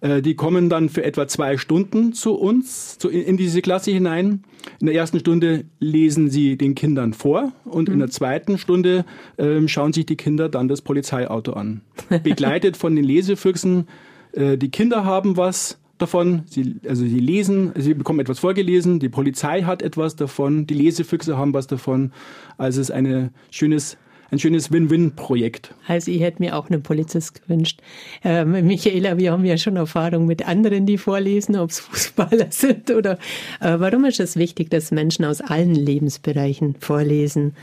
Äh, 0.00 0.22
die 0.22 0.34
kommen 0.34 0.68
dann 0.68 0.88
für 0.88 1.04
etwa 1.04 1.28
zwei 1.28 1.56
Stunden 1.56 2.12
zu 2.12 2.34
uns, 2.34 2.98
zu, 2.98 3.08
in 3.08 3.36
diese 3.36 3.62
Klasse 3.62 3.90
hinein. 3.90 4.44
In 4.80 4.86
der 4.86 4.94
ersten 4.94 5.20
Stunde 5.20 5.64
lesen 5.78 6.30
sie 6.30 6.56
den 6.56 6.74
Kindern 6.74 7.12
vor 7.12 7.52
und 7.64 7.88
mhm. 7.88 7.94
in 7.94 8.00
der 8.00 8.10
zweiten 8.10 8.58
Stunde 8.58 9.04
äh, 9.36 9.66
schauen 9.68 9.92
sich 9.92 10.06
die 10.06 10.16
Kinder 10.16 10.48
dann 10.48 10.68
das 10.68 10.82
Polizeiauto 10.82 11.52
an. 11.52 11.82
Begleitet 12.22 12.76
von 12.76 12.96
den 12.96 13.04
Lesefüchsen. 13.04 13.88
Äh, 14.32 14.56
die 14.56 14.70
Kinder 14.70 15.04
haben 15.04 15.36
was 15.36 15.78
davon. 15.98 16.42
Sie, 16.46 16.76
also 16.88 17.02
sie 17.04 17.20
lesen, 17.20 17.72
sie 17.76 17.94
bekommen 17.94 18.20
etwas 18.20 18.38
vorgelesen, 18.38 19.00
die 19.00 19.10
Polizei 19.10 19.62
hat 19.62 19.82
etwas 19.82 20.16
davon, 20.16 20.66
die 20.66 20.74
Lesefüchse 20.74 21.36
haben 21.36 21.52
was 21.52 21.66
davon. 21.66 22.12
Also 22.56 22.80
es 22.80 22.88
ist 22.88 22.94
eine 22.94 23.32
schönes 23.50 23.98
ein 24.30 24.38
schönes 24.38 24.70
Win-Win-Projekt. 24.70 25.74
Also 25.86 26.10
ich 26.10 26.20
hätte 26.20 26.40
mir 26.40 26.56
auch 26.56 26.70
einen 26.70 26.82
Polizist 26.82 27.42
gewünscht. 27.42 27.80
Ähm, 28.24 28.52
Michaela, 28.66 29.18
wir 29.18 29.32
haben 29.32 29.44
ja 29.44 29.56
schon 29.56 29.76
Erfahrung 29.76 30.26
mit 30.26 30.46
anderen, 30.46 30.86
die 30.86 30.98
vorlesen, 30.98 31.56
ob 31.56 31.70
es 31.70 31.80
Fußballer 31.80 32.46
sind 32.50 32.90
oder 32.90 33.18
äh, 33.60 33.78
warum 33.78 34.04
ist 34.04 34.20
es 34.20 34.36
wichtig, 34.36 34.70
dass 34.70 34.90
Menschen 34.90 35.24
aus 35.24 35.40
allen 35.40 35.74
Lebensbereichen 35.74 36.76
vorlesen? 36.78 37.54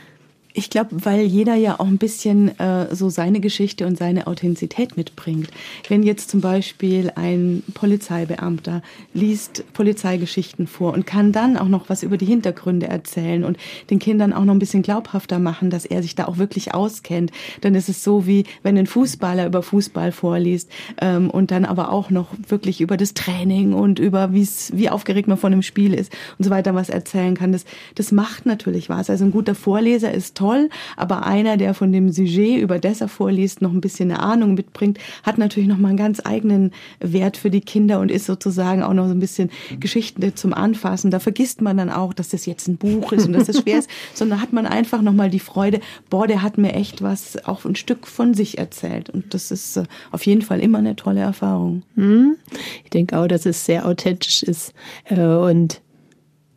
Ich 0.57 0.71
glaube, 0.71 1.05
weil 1.05 1.21
jeder 1.21 1.53
ja 1.53 1.79
auch 1.79 1.85
ein 1.85 1.99
bisschen 1.99 2.57
äh, 2.57 2.87
so 2.95 3.09
seine 3.09 3.41
Geschichte 3.41 3.85
und 3.85 3.95
seine 3.95 4.25
Authentizität 4.25 4.97
mitbringt. 4.97 5.51
Wenn 5.87 6.01
jetzt 6.01 6.31
zum 6.31 6.41
Beispiel 6.41 7.11
ein 7.13 7.61
Polizeibeamter 7.75 8.81
liest 9.13 9.63
Polizeigeschichten 9.73 10.65
vor 10.65 10.93
und 10.93 11.05
kann 11.05 11.31
dann 11.31 11.57
auch 11.57 11.67
noch 11.67 11.89
was 11.89 12.01
über 12.01 12.17
die 12.17 12.25
Hintergründe 12.25 12.87
erzählen 12.87 13.43
und 13.43 13.57
den 13.91 13.99
Kindern 13.99 14.33
auch 14.33 14.45
noch 14.45 14.55
ein 14.55 14.57
bisschen 14.57 14.81
glaubhafter 14.81 15.37
machen, 15.37 15.69
dass 15.69 15.85
er 15.85 16.01
sich 16.01 16.15
da 16.15 16.25
auch 16.25 16.39
wirklich 16.39 16.73
auskennt, 16.73 17.31
dann 17.61 17.75
ist 17.75 17.87
es 17.87 18.03
so 18.03 18.25
wie 18.25 18.45
wenn 18.63 18.79
ein 18.79 18.87
Fußballer 18.87 19.45
über 19.45 19.61
Fußball 19.61 20.11
vorliest 20.11 20.71
ähm, 20.99 21.29
und 21.29 21.51
dann 21.51 21.65
aber 21.65 21.91
auch 21.91 22.09
noch 22.09 22.29
wirklich 22.47 22.81
über 22.81 22.97
das 22.97 23.13
Training 23.13 23.73
und 23.73 23.99
über 23.99 24.33
wie's, 24.33 24.71
wie 24.73 24.89
aufgeregt 24.89 25.27
man 25.27 25.37
von 25.37 25.53
einem 25.53 25.61
Spiel 25.61 25.93
ist 25.93 26.11
und 26.39 26.45
so 26.45 26.49
weiter 26.49 26.73
was 26.73 26.89
erzählen 26.89 27.35
kann. 27.35 27.51
Das, 27.51 27.63
das 27.93 28.11
macht 28.11 28.47
natürlich 28.47 28.89
was. 28.89 29.11
Also 29.11 29.23
ein 29.23 29.31
guter 29.31 29.53
Vorleser 29.53 30.11
ist 30.11 30.35
toll 30.35 30.46
toll, 30.47 30.69
aber 30.95 31.25
einer, 31.25 31.57
der 31.57 31.73
von 31.73 31.91
dem 31.91 32.09
Sujet, 32.11 32.61
über 32.61 32.79
das 32.79 33.01
er 33.01 33.07
vorliest, 33.07 33.61
noch 33.61 33.71
ein 33.71 33.81
bisschen 33.81 34.11
eine 34.11 34.21
Ahnung 34.21 34.53
mitbringt, 34.53 34.97
hat 35.23 35.37
natürlich 35.37 35.67
noch 35.67 35.77
mal 35.77 35.89
einen 35.89 35.97
ganz 35.97 36.21
eigenen 36.23 36.71
Wert 36.99 37.35
für 37.37 37.49
die 37.49 37.61
Kinder 37.61 37.99
und 37.99 38.11
ist 38.11 38.25
sozusagen 38.25 38.81
auch 38.81 38.93
noch 38.93 39.07
so 39.07 39.11
ein 39.11 39.19
bisschen 39.19 39.49
Geschichten 39.79 40.35
zum 40.35 40.53
Anfassen. 40.53 41.11
Da 41.11 41.19
vergisst 41.19 41.61
man 41.61 41.77
dann 41.77 41.89
auch, 41.89 42.13
dass 42.13 42.29
das 42.29 42.45
jetzt 42.45 42.67
ein 42.67 42.77
Buch 42.77 43.11
ist 43.11 43.27
und 43.27 43.33
dass 43.33 43.47
das 43.47 43.59
schwer 43.59 43.79
ist, 43.79 43.89
sondern 44.13 44.41
hat 44.41 44.53
man 44.53 44.65
einfach 44.65 45.01
noch 45.01 45.13
mal 45.13 45.29
die 45.29 45.39
Freude, 45.39 45.81
boah, 46.09 46.27
der 46.27 46.41
hat 46.41 46.57
mir 46.57 46.73
echt 46.73 47.01
was, 47.01 47.43
auch 47.45 47.65
ein 47.65 47.75
Stück 47.75 48.07
von 48.07 48.33
sich 48.33 48.57
erzählt. 48.57 49.09
Und 49.09 49.33
das 49.33 49.51
ist 49.51 49.77
äh, 49.77 49.83
auf 50.11 50.25
jeden 50.25 50.41
Fall 50.41 50.61
immer 50.61 50.77
eine 50.77 50.95
tolle 50.95 51.19
Erfahrung. 51.19 51.83
Hm. 51.95 52.37
Ich 52.85 52.89
denke 52.89 53.17
auch, 53.17 53.27
dass 53.27 53.45
es 53.45 53.65
sehr 53.65 53.85
authentisch 53.85 54.43
ist 54.43 54.73
äh, 55.05 55.19
und 55.19 55.81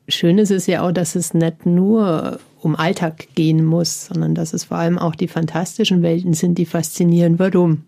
schön 0.08 0.38
ist 0.38 0.50
es 0.50 0.66
ja 0.66 0.82
auch, 0.82 0.92
dass 0.92 1.14
es 1.14 1.34
nicht 1.34 1.66
nur 1.66 2.38
um 2.60 2.76
Alltag 2.76 3.28
gehen 3.34 3.64
muss, 3.64 4.06
sondern 4.06 4.34
dass 4.34 4.52
es 4.52 4.64
vor 4.64 4.78
allem 4.78 4.98
auch 4.98 5.14
die 5.14 5.28
fantastischen 5.28 6.02
Welten 6.02 6.34
sind, 6.34 6.58
die 6.58 6.66
faszinieren. 6.66 7.38
Warum? 7.38 7.84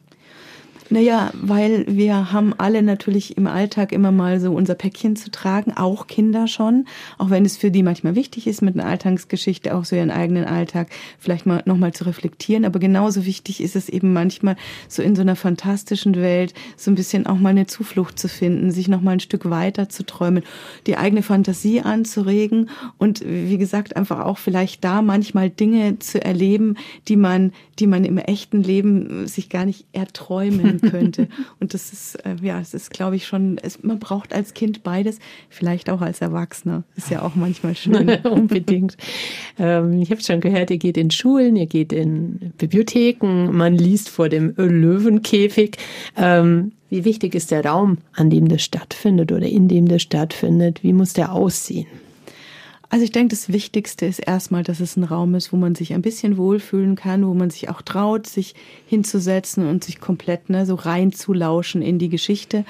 Naja, 0.93 1.31
weil 1.33 1.87
wir 1.89 2.33
haben 2.33 2.53
alle 2.59 2.83
natürlich 2.83 3.39
im 3.39 3.47
Alltag 3.47 3.93
immer 3.93 4.13
mal 4.13 4.41
so 4.41 4.53
unser 4.53 4.75
Päckchen 4.75 5.17
zu 5.17 5.31
tragen, 5.31 5.73
auch 5.75 6.07
Kinder 6.07 6.47
schon, 6.49 6.85
auch 7.17 7.31
wenn 7.31 7.47
es 7.47 7.57
für 7.57 7.71
die 7.71 7.83
manchmal 7.83 8.15
wichtig 8.15 8.47
ist, 8.47 8.61
mit 8.61 8.79
einer 8.79 8.85
Alltagsgeschichte 8.85 9.75
auch 9.75 9.87
so 9.87 9.97
ihren 9.97 10.11
eigenen 10.11 10.45
Alltag 10.45 10.89
vielleicht 11.19 11.47
mal 11.47 11.63
nochmal 11.65 11.95
zu 11.95 12.05
reflektieren. 12.05 12.67
Aber 12.67 12.79
genauso 12.79 13.25
wichtig 13.25 13.63
ist 13.63 13.75
es 13.75 13.89
eben 13.89 14.13
manchmal 14.13 14.57
so 14.87 15.03
in 15.03 15.17
so 15.17 15.23
einer 15.23 15.35
fantastischen 15.35 16.15
Welt 16.17 16.53
so 16.77 16.91
ein 16.91 16.95
bisschen 16.95 17.25
auch 17.27 17.39
mal 17.39 17.49
eine 17.49 17.67
Zuflucht 17.67 18.19
zu 18.19 18.29
finden, 18.29 18.71
sich 18.71 18.87
nochmal 18.87 19.15
ein 19.15 19.21
Stück 19.21 19.49
weiter 19.49 19.89
zu 19.89 20.05
träumen, 20.05 20.43
die 20.87 20.99
eigene 20.99 21.23
Fantasie 21.23 21.81
anzuregen 21.81 22.69
und 22.99 23.25
wie 23.27 23.57
gesagt 23.57 23.97
einfach 23.97 24.21
auch 24.27 24.37
vielleicht 24.37 24.85
da 24.85 25.01
manchmal 25.01 25.49
Dinge 25.49 26.01
zu 26.01 26.23
erleben, 26.23 26.77
die 27.09 27.17
man, 27.17 27.53
die 27.79 27.87
man 27.87 28.05
im 28.05 28.19
echten 28.19 28.63
Leben 28.63 29.27
sich 29.27 29.49
gar 29.49 29.65
nicht 29.65 29.87
erträumen 29.95 30.82
könnte. 30.83 31.29
Und 31.61 31.75
das 31.75 31.93
ist, 31.93 32.17
äh, 32.27 32.37
ja, 32.43 32.61
es 32.61 32.75
ist, 32.75 32.91
glaube 32.91 33.17
ich, 33.17 33.27
schon, 33.27 33.59
es, 33.63 33.83
man 33.83 33.99
braucht 33.99 34.35
als 34.35 34.55
Kind 34.55 34.83
beides, 34.83 35.19
vielleicht 35.49 35.89
auch 35.91 36.01
als 36.01 36.21
Erwachsener. 36.21 36.85
Ist 36.97 37.11
ja 37.11 37.23
auch 37.23 37.35
manchmal 37.35 37.75
schön. 37.75 38.09
Unbedingt. 38.25 38.97
Ähm, 39.59 40.01
ich 40.01 40.11
habe 40.11 40.21
schon 40.21 40.41
gehört, 40.41 40.71
ihr 40.71 40.79
geht 40.79 40.97
in 40.97 41.11
Schulen, 41.11 41.57
ihr 41.57 41.67
geht 41.67 41.93
in 41.93 42.53
Bibliotheken, 42.59 43.51
man 43.53 43.75
liest 43.75 44.09
vor 44.09 44.29
dem 44.29 44.55
Löwenkäfig. 44.57 45.77
Ähm, 46.17 46.73
wie 46.91 47.07
wichtig 47.07 47.35
ist 47.35 47.51
der 47.51 47.65
Raum, 47.65 47.99
an 48.13 48.29
dem 48.29 48.49
das 48.49 48.63
stattfindet 48.63 49.33
oder 49.33 49.47
in 49.47 49.67
dem 49.67 49.89
das 49.89 50.03
stattfindet? 50.03 50.83
Wie 50.83 50.93
muss 50.93 51.15
der 51.15 51.33
aussehen? 51.33 51.87
Also 52.93 53.05
ich 53.07 53.11
denke, 53.11 53.31
das 53.31 53.51
Wichtigste 53.51 54.05
ist 54.05 54.19
erstmal, 54.19 54.65
dass 54.65 54.79
es 54.79 54.99
ein 54.99 55.05
Raum 55.05 55.35
ist, 55.35 55.51
wo 55.51 55.57
man 55.57 55.75
sich 55.75 55.95
ein 55.95 56.03
bisschen 56.03 56.37
wohlfühlen 56.37 56.95
kann, 56.95 57.27
wo 57.27 57.33
man 57.33 57.49
sich 57.49 57.71
auch 57.71 57.81
traut, 57.81 58.27
sich 58.27 58.55
hinzusetzen 58.87 59.67
und 59.67 59.83
sich 59.83 59.99
komplett 59.99 60.51
ne, 60.51 60.67
so 60.67 60.75
reinzulauschen 60.75 61.81
in 61.81 61.99
die 61.99 62.11
Geschichte. 62.11 62.67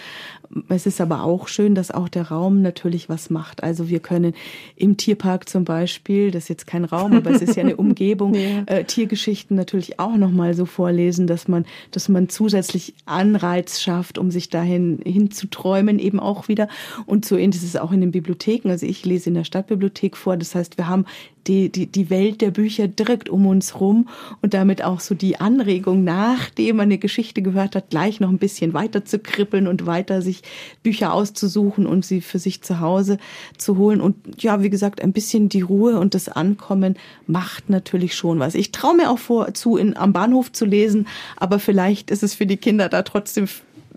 Es 0.68 0.86
ist 0.86 1.00
aber 1.00 1.22
auch 1.22 1.48
schön, 1.48 1.74
dass 1.74 1.90
auch 1.90 2.08
der 2.08 2.28
Raum 2.28 2.62
natürlich 2.62 3.08
was 3.08 3.30
macht. 3.30 3.62
Also 3.62 3.88
wir 3.88 4.00
können 4.00 4.34
im 4.76 4.96
Tierpark 4.96 5.48
zum 5.48 5.64
Beispiel, 5.64 6.30
das 6.30 6.44
ist 6.44 6.48
jetzt 6.48 6.66
kein 6.66 6.84
Raum, 6.84 7.12
aber 7.14 7.30
es 7.30 7.42
ist 7.42 7.56
ja 7.56 7.62
eine 7.62 7.76
Umgebung, 7.82 8.34
ja. 8.34 8.62
äh, 8.66 8.84
Tiergeschichten 8.84 9.56
natürlich 9.56 9.98
auch 9.98 10.16
nochmal 10.16 10.54
so 10.54 10.66
vorlesen, 10.66 11.26
dass 11.26 11.48
man, 11.48 11.64
dass 11.90 12.08
man 12.08 12.28
zusätzlich 12.28 12.94
Anreiz 13.06 13.80
schafft, 13.80 14.18
um 14.18 14.30
sich 14.30 14.50
dahin 14.50 15.00
hinzuträumen, 15.04 15.98
eben 15.98 16.20
auch 16.20 16.48
wieder. 16.48 16.68
Und 17.06 17.24
so 17.24 17.36
ist 17.36 17.62
es 17.62 17.76
auch 17.76 17.92
in 17.92 18.00
den 18.00 18.12
Bibliotheken. 18.12 18.70
Also 18.70 18.86
ich 18.86 19.04
lese 19.04 19.30
in 19.30 19.34
der 19.34 19.44
Stadtbibliothek 19.44 20.16
vor. 20.16 20.36
Das 20.36 20.54
heißt, 20.54 20.76
wir 20.78 20.88
haben 20.88 21.06
die, 21.46 21.70
die, 21.70 21.86
die 21.86 22.10
Welt 22.10 22.40
der 22.40 22.50
Bücher 22.50 22.88
direkt 22.88 23.28
um 23.28 23.46
uns 23.46 23.80
rum 23.80 24.08
und 24.40 24.54
damit 24.54 24.82
auch 24.82 25.00
so 25.00 25.14
die 25.14 25.40
Anregung, 25.40 26.04
nachdem 26.04 26.76
man 26.76 26.84
eine 26.84 26.98
Geschichte 26.98 27.42
gehört 27.42 27.76
hat, 27.76 27.90
gleich 27.90 28.20
noch 28.20 28.28
ein 28.28 28.38
bisschen 28.38 28.74
weiter 28.74 29.04
zu 29.04 29.18
kribbeln 29.18 29.66
und 29.66 29.86
weiter 29.86 30.22
sich 30.22 30.42
Bücher 30.82 31.12
auszusuchen 31.12 31.86
und 31.86 32.04
sie 32.04 32.20
für 32.20 32.38
sich 32.38 32.62
zu 32.62 32.80
Hause 32.80 33.18
zu 33.58 33.76
holen. 33.76 34.00
Und 34.00 34.42
ja, 34.42 34.62
wie 34.62 34.70
gesagt, 34.70 35.02
ein 35.02 35.12
bisschen 35.12 35.48
die 35.48 35.62
Ruhe 35.62 35.98
und 35.98 36.14
das 36.14 36.28
Ankommen 36.28 36.96
macht 37.26 37.70
natürlich 37.70 38.14
schon 38.14 38.38
was. 38.38 38.54
Ich 38.54 38.72
traue 38.72 38.96
mir 38.96 39.10
auch 39.10 39.18
vor, 39.18 39.54
zu 39.54 39.76
in, 39.76 39.96
am 39.96 40.12
Bahnhof 40.12 40.52
zu 40.52 40.64
lesen, 40.64 41.06
aber 41.36 41.58
vielleicht 41.58 42.10
ist 42.10 42.22
es 42.22 42.34
für 42.34 42.46
die 42.46 42.56
Kinder 42.56 42.88
da 42.88 43.02
trotzdem 43.02 43.48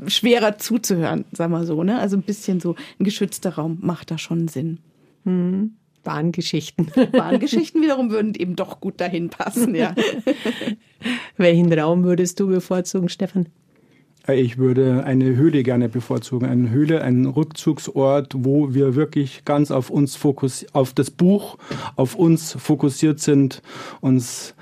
schwerer 0.08 0.58
zuzuhören, 0.58 1.26
sagen 1.32 1.54
wir 1.54 1.66
so. 1.66 1.84
Ne? 1.84 2.00
Also 2.00 2.18
ein 2.18 2.24
bisschen 2.24 2.60
so 2.60 2.76
ein 3.00 3.04
geschützter 3.04 3.56
Raum 3.56 3.78
macht 3.82 4.12
da 4.12 4.18
schon 4.18 4.48
Sinn. 4.48 4.80
Hm. 5.24 5.76
Bahngeschichten. 6.06 6.92
Bahngeschichten 7.12 7.82
wiederum 7.82 8.10
würden 8.10 8.34
eben 8.36 8.56
doch 8.56 8.80
gut 8.80 9.02
dahin 9.02 9.30
passen, 9.30 9.76
ja. 9.76 9.94
Welchen 11.38 11.74
Raum 11.74 12.06
würdest 12.06 12.40
du 12.40 12.48
bevorzugen, 12.48 13.10
Stefan? 13.10 13.48
Ich 14.28 14.58
würde 14.58 15.04
eine 15.04 15.36
Höhle 15.36 15.62
gerne 15.62 15.90
bevorzugen. 15.90 16.48
Eine 16.48 16.70
Höhle, 16.72 17.02
ein 17.02 17.26
Rückzugsort, 17.26 18.34
wo 18.38 18.74
wir 18.74 18.96
wirklich 18.96 19.46
ganz 19.46 19.70
auf 19.70 19.90
uns 19.90 20.16
fokussiert, 20.16 20.74
auf 20.74 20.94
das 20.94 21.12
Buch, 21.12 21.58
auf 21.96 22.16
uns 22.16 22.54
fokussiert 22.54 23.20
sind, 23.20 23.62
uns 24.02 24.56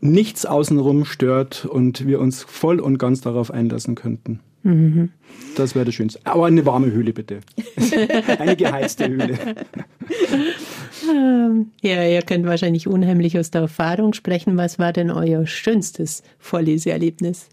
nichts 0.00 0.46
außenrum 0.46 1.04
stört 1.04 1.66
und 1.66 2.06
wir 2.06 2.20
uns 2.20 2.42
voll 2.42 2.80
und 2.80 2.98
ganz 2.98 3.20
darauf 3.20 3.50
einlassen 3.50 3.96
könnten. 3.96 4.40
Mhm. 4.62 5.10
Das 5.56 5.74
wäre 5.74 5.84
das 5.84 5.94
Schönste. 5.94 6.20
Aber 6.24 6.46
eine 6.46 6.64
warme 6.64 6.90
Höhle 6.90 7.12
bitte. 7.12 7.40
eine 8.38 8.56
geheizte 8.56 9.08
Höhle. 9.08 9.38
Ähm, 11.08 11.70
ja, 11.80 12.06
ihr 12.06 12.22
könnt 12.22 12.46
wahrscheinlich 12.46 12.86
unheimlich 12.86 13.38
aus 13.38 13.50
der 13.50 13.62
Erfahrung 13.62 14.12
sprechen. 14.12 14.56
Was 14.56 14.78
war 14.78 14.92
denn 14.92 15.10
euer 15.10 15.46
schönstes 15.46 16.22
Vorleseerlebnis? 16.38 17.48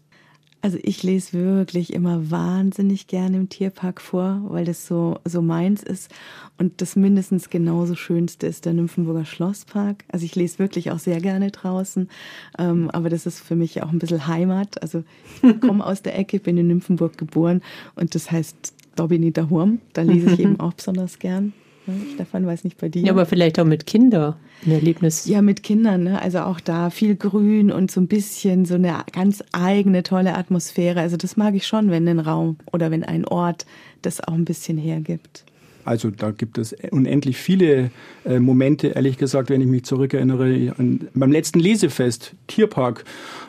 Also 0.62 0.78
ich 0.82 1.02
lese 1.02 1.32
wirklich 1.32 1.94
immer 1.94 2.30
wahnsinnig 2.30 3.06
gerne 3.06 3.38
im 3.38 3.48
Tierpark 3.48 3.98
vor, 4.00 4.42
weil 4.48 4.66
das 4.66 4.86
so, 4.86 5.18
so 5.24 5.40
meins 5.40 5.82
ist. 5.82 6.12
Und 6.58 6.82
das 6.82 6.96
mindestens 6.96 7.48
genauso 7.48 7.94
schönste 7.94 8.46
ist 8.46 8.66
der 8.66 8.74
Nymphenburger 8.74 9.24
Schlosspark. 9.24 10.04
Also 10.08 10.26
ich 10.26 10.36
lese 10.36 10.58
wirklich 10.58 10.90
auch 10.90 10.98
sehr 10.98 11.18
gerne 11.20 11.50
draußen. 11.50 12.10
Ähm, 12.58 12.90
aber 12.90 13.08
das 13.08 13.24
ist 13.24 13.40
für 13.40 13.56
mich 13.56 13.82
auch 13.82 13.90
ein 13.90 13.98
bisschen 13.98 14.26
Heimat. 14.26 14.82
Also 14.82 15.02
ich 15.42 15.60
komme 15.66 15.84
aus 15.84 16.02
der 16.02 16.18
Ecke, 16.18 16.38
bin 16.40 16.58
in 16.58 16.68
Nymphenburg 16.68 17.16
geboren 17.16 17.62
und 17.94 18.14
das 18.14 18.30
heißt 18.30 18.74
Dobini 18.96 19.32
Hurm. 19.48 19.80
Da 19.94 20.02
lese 20.02 20.34
ich 20.34 20.40
eben 20.40 20.60
auch 20.60 20.74
besonders 20.74 21.18
gern. 21.18 21.54
Stefan, 22.14 22.46
weiß 22.46 22.64
nicht 22.64 22.78
bei 22.78 22.88
dir. 22.88 23.02
Ja, 23.02 23.12
aber 23.12 23.26
vielleicht 23.26 23.58
auch 23.58 23.64
mit 23.64 23.86
Kindern 23.86 24.36
ein 24.66 24.72
Erlebnis. 24.72 25.26
Ja, 25.26 25.42
mit 25.42 25.62
Kindern, 25.62 26.04
ne? 26.04 26.20
Also 26.20 26.40
auch 26.40 26.60
da 26.60 26.90
viel 26.90 27.16
Grün 27.16 27.72
und 27.72 27.90
so 27.90 28.00
ein 28.00 28.08
bisschen 28.08 28.64
so 28.64 28.74
eine 28.74 29.04
ganz 29.12 29.42
eigene 29.52 30.02
tolle 30.02 30.36
Atmosphäre. 30.36 31.00
Also 31.00 31.16
das 31.16 31.36
mag 31.36 31.54
ich 31.54 31.66
schon, 31.66 31.90
wenn 31.90 32.06
ein 32.08 32.18
Raum 32.18 32.56
oder 32.72 32.90
wenn 32.90 33.04
ein 33.04 33.24
Ort 33.24 33.64
das 34.02 34.20
auch 34.20 34.34
ein 34.34 34.44
bisschen 34.44 34.76
hergibt. 34.76 35.44
Also 35.86 36.10
da 36.10 36.30
gibt 36.30 36.58
es 36.58 36.76
unendlich 36.90 37.38
viele 37.38 37.90
äh, 38.26 38.38
Momente, 38.38 38.88
ehrlich 38.88 39.16
gesagt, 39.16 39.48
wenn 39.48 39.62
ich 39.62 39.66
mich 39.66 39.84
zurückerinnere. 39.84 40.74
An, 40.76 41.08
beim 41.14 41.32
letzten 41.32 41.58
Lesefest, 41.58 42.34
Tierpark, 42.48 43.04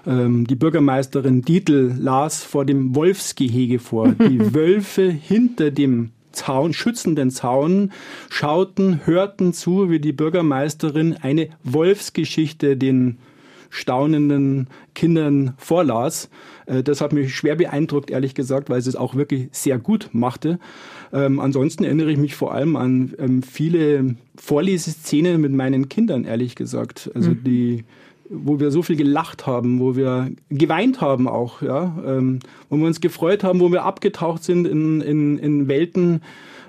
ähm, 0.08 0.48
die 0.48 0.56
Bürgermeisterin 0.56 1.42
Dietl 1.42 1.94
las 2.00 2.42
vor 2.42 2.64
dem 2.64 2.96
Wolfsgehege 2.96 3.80
vor. 3.80 4.14
Die 4.14 4.40
Wölfe 4.54 5.10
hinter 5.10 5.72
dem 5.72 6.12
Zaun, 6.32 6.74
schützenden 6.74 7.32
Zaun, 7.32 7.92
schauten, 8.30 9.02
hörten 9.06 9.54
zu, 9.54 9.90
wie 9.90 10.00
die 10.00 10.14
Bürgermeisterin 10.14 11.18
eine 11.22 11.50
Wolfsgeschichte 11.64 12.78
den 12.78 13.18
staunenden 13.72 14.68
Kindern 14.94 15.54
vorlas. 15.58 16.30
Äh, 16.68 16.84
das 16.84 17.02
hat 17.02 17.14
mich 17.14 17.34
schwer 17.34 17.56
beeindruckt, 17.56 18.12
ehrlich 18.12 18.36
gesagt, 18.36 18.70
weil 18.70 18.82
sie 18.82 18.90
es 18.90 18.96
auch 18.96 19.16
wirklich 19.16 19.48
sehr 19.52 19.80
gut 19.80 20.10
machte. 20.12 20.60
Ähm, 21.14 21.40
ansonsten 21.40 21.84
erinnere 21.84 22.12
ich 22.12 22.18
mich 22.18 22.36
vor 22.36 22.54
allem 22.54 22.76
an 22.76 23.14
ähm, 23.18 23.42
viele 23.42 24.16
Vorleseszenen 24.36 25.42
mit 25.42 25.54
meinen 25.54 25.90
Kindern, 25.90 26.26
ehrlich 26.26 26.56
gesagt. 26.56 27.10
Also 27.16 27.32
mhm. 27.32 27.44
die 27.44 27.84
wo 28.32 28.60
wir 28.60 28.72
so 28.72 28.82
viel 28.82 28.96
gelacht 28.96 29.46
haben, 29.46 29.80
wo 29.80 29.96
wir 29.96 30.32
geweint 30.50 31.02
haben 31.02 31.28
auch, 31.28 31.62
ja, 31.62 31.98
ähm, 32.06 32.40
wo 32.70 32.78
wir 32.78 32.88
uns 32.88 33.02
gefreut 33.02 33.44
haben, 33.44 33.60
wo 33.60 33.72
wir 33.72 33.84
abgetaucht 33.84 34.44
sind 34.44 34.68
in, 34.68 35.02
in, 35.02 35.38
in 35.38 35.68
Welten, 35.68 36.22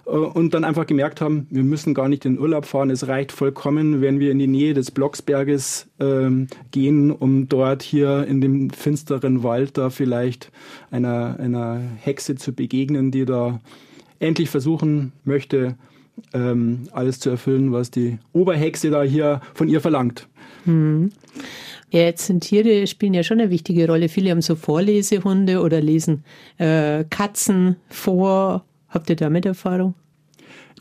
äh, 0.06 0.10
und 0.10 0.54
dann 0.54 0.64
einfach 0.64 0.86
gemerkt 0.86 1.20
haben, 1.20 1.46
wir 1.50 1.62
müssen 1.62 1.94
gar 1.94 2.08
nicht 2.08 2.24
in 2.24 2.38
Urlaub 2.38 2.66
fahren. 2.66 2.90
Es 2.90 3.08
reicht 3.08 3.32
vollkommen, 3.32 4.00
wenn 4.00 4.20
wir 4.20 4.30
in 4.30 4.38
die 4.38 4.46
Nähe 4.46 4.74
des 4.74 4.90
Blocksberges 4.90 5.88
ähm, 6.00 6.48
gehen, 6.70 7.10
um 7.10 7.48
dort 7.48 7.82
hier 7.82 8.26
in 8.26 8.40
dem 8.40 8.70
finsteren 8.70 9.42
Wald 9.42 9.78
da 9.78 9.90
vielleicht 9.90 10.50
einer, 10.90 11.36
einer 11.38 11.80
Hexe 12.00 12.36
zu 12.36 12.52
begegnen, 12.52 13.10
die 13.10 13.24
da 13.24 13.60
endlich 14.18 14.50
versuchen 14.50 15.12
möchte, 15.24 15.76
ähm, 16.32 16.88
alles 16.92 17.20
zu 17.20 17.30
erfüllen, 17.30 17.72
was 17.72 17.90
die 17.90 18.18
Oberhexe 18.32 18.90
da 18.90 19.02
hier 19.02 19.40
von 19.54 19.68
ihr 19.68 19.80
verlangt. 19.80 20.28
Hm. 20.64 21.10
Ja, 21.90 22.00
jetzt 22.00 22.26
sind 22.26 22.40
Tiere 22.40 22.86
spielen 22.86 23.14
ja 23.14 23.22
schon 23.22 23.40
eine 23.40 23.50
wichtige 23.50 23.86
Rolle. 23.86 24.08
Viele 24.08 24.30
haben 24.30 24.40
so 24.40 24.54
Vorlesehunde 24.54 25.60
oder 25.60 25.80
lesen 25.80 26.24
äh, 26.58 27.04
Katzen 27.10 27.76
vor 27.88 28.64
Habt 28.92 29.08
ihr 29.08 29.16
damit 29.16 29.46
Erfahrung? 29.46 29.94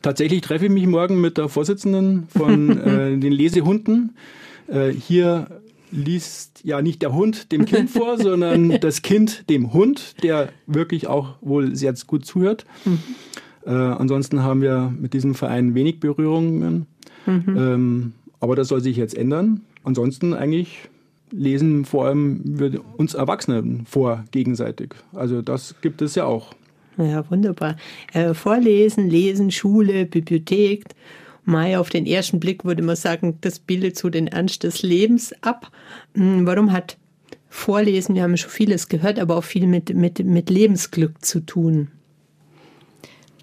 Tatsächlich 0.02 0.42
treffe 0.42 0.66
ich 0.66 0.72
mich 0.72 0.86
morgen 0.86 1.22
mit 1.22 1.38
der 1.38 1.48
Vorsitzenden 1.48 2.28
von 2.28 2.78
äh, 2.86 3.18
den 3.18 3.32
Lesehunden. 3.32 4.18
Äh, 4.68 4.90
hier 4.90 5.62
liest 5.92 6.62
ja 6.64 6.82
nicht 6.82 7.02
der 7.02 7.14
Hund 7.14 7.52
dem 7.52 7.66
Kind 7.66 7.90
vor, 7.90 8.18
sondern 8.18 8.80
das 8.82 9.02
Kind 9.02 9.50
dem 9.50 9.72
Hund, 9.72 10.22
der 10.24 10.50
wirklich 10.68 11.08
auch 11.08 11.36
wohl 11.42 11.76
sehr 11.76 11.94
gut 12.06 12.26
zuhört. 12.26 12.66
Mhm. 12.84 13.00
Äh, 13.66 13.72
ansonsten 13.72 14.44
haben 14.44 14.62
wir 14.62 14.94
mit 15.00 15.14
diesem 15.14 15.36
Verein 15.36 15.76
wenig 15.76 16.00
Berührungen. 16.00 16.88
Mhm. 17.26 17.58
Ähm, 17.58 18.14
aber 18.40 18.56
das 18.56 18.68
soll 18.68 18.82
sich 18.82 18.98
jetzt 18.98 19.16
ändern. 19.16 19.62
Ansonsten 19.84 20.34
eigentlich 20.34 20.90
lesen 21.32 21.86
vor 21.86 22.08
allem 22.08 22.42
wir 22.44 22.82
uns 22.98 23.14
Erwachsene 23.14 23.82
vor 23.86 24.26
gegenseitig. 24.32 24.96
Also 25.14 25.42
das 25.42 25.76
gibt 25.82 26.02
es 26.02 26.16
ja 26.16 26.26
auch. 26.26 26.54
Ja, 26.98 27.30
wunderbar. 27.32 27.78
Äh, 28.14 28.34
vorlesen, 28.34 29.10
Lesen, 29.10 29.52
Schule, 29.52 30.06
Bibliothek. 30.06 30.86
Mai, 31.44 31.80
auf 31.80 31.90
den 31.90 32.06
ersten 32.06 32.40
Blick 32.40 32.66
würde 32.66 32.84
man 32.84 32.96
sagen, 32.96 33.38
das 33.42 33.60
bildet 33.60 33.98
so 33.98 34.10
den 34.10 34.28
Ernst 34.28 34.64
des 34.64 34.84
Lebens 34.84 35.34
ab. 35.42 35.72
Hm, 36.16 36.46
warum 36.46 36.72
hat 36.72 36.98
Vorlesen, 37.50 38.16
wir 38.16 38.24
haben 38.24 38.38
schon 38.38 38.50
vieles 38.50 38.88
gehört, 38.88 39.20
aber 39.20 39.36
auch 39.36 39.44
viel 39.44 39.68
mit, 39.68 39.94
mit, 39.94 40.24
mit 40.24 40.50
Lebensglück 40.50 41.24
zu 41.24 41.42
tun? 41.42 41.90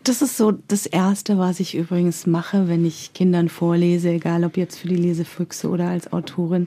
Das 0.08 0.22
ist 0.22 0.38
so 0.38 0.52
das 0.52 0.86
Erste, 0.86 1.36
was 1.36 1.60
ich 1.60 1.74
übrigens 1.74 2.26
mache, 2.26 2.66
wenn 2.66 2.86
ich 2.86 3.12
Kindern 3.12 3.50
vorlese, 3.50 4.08
egal 4.08 4.42
ob 4.44 4.56
jetzt 4.56 4.78
für 4.78 4.88
die 4.88 4.96
Lesefüchse 4.96 5.68
oder 5.68 5.88
als 5.88 6.14
Autorin 6.14 6.66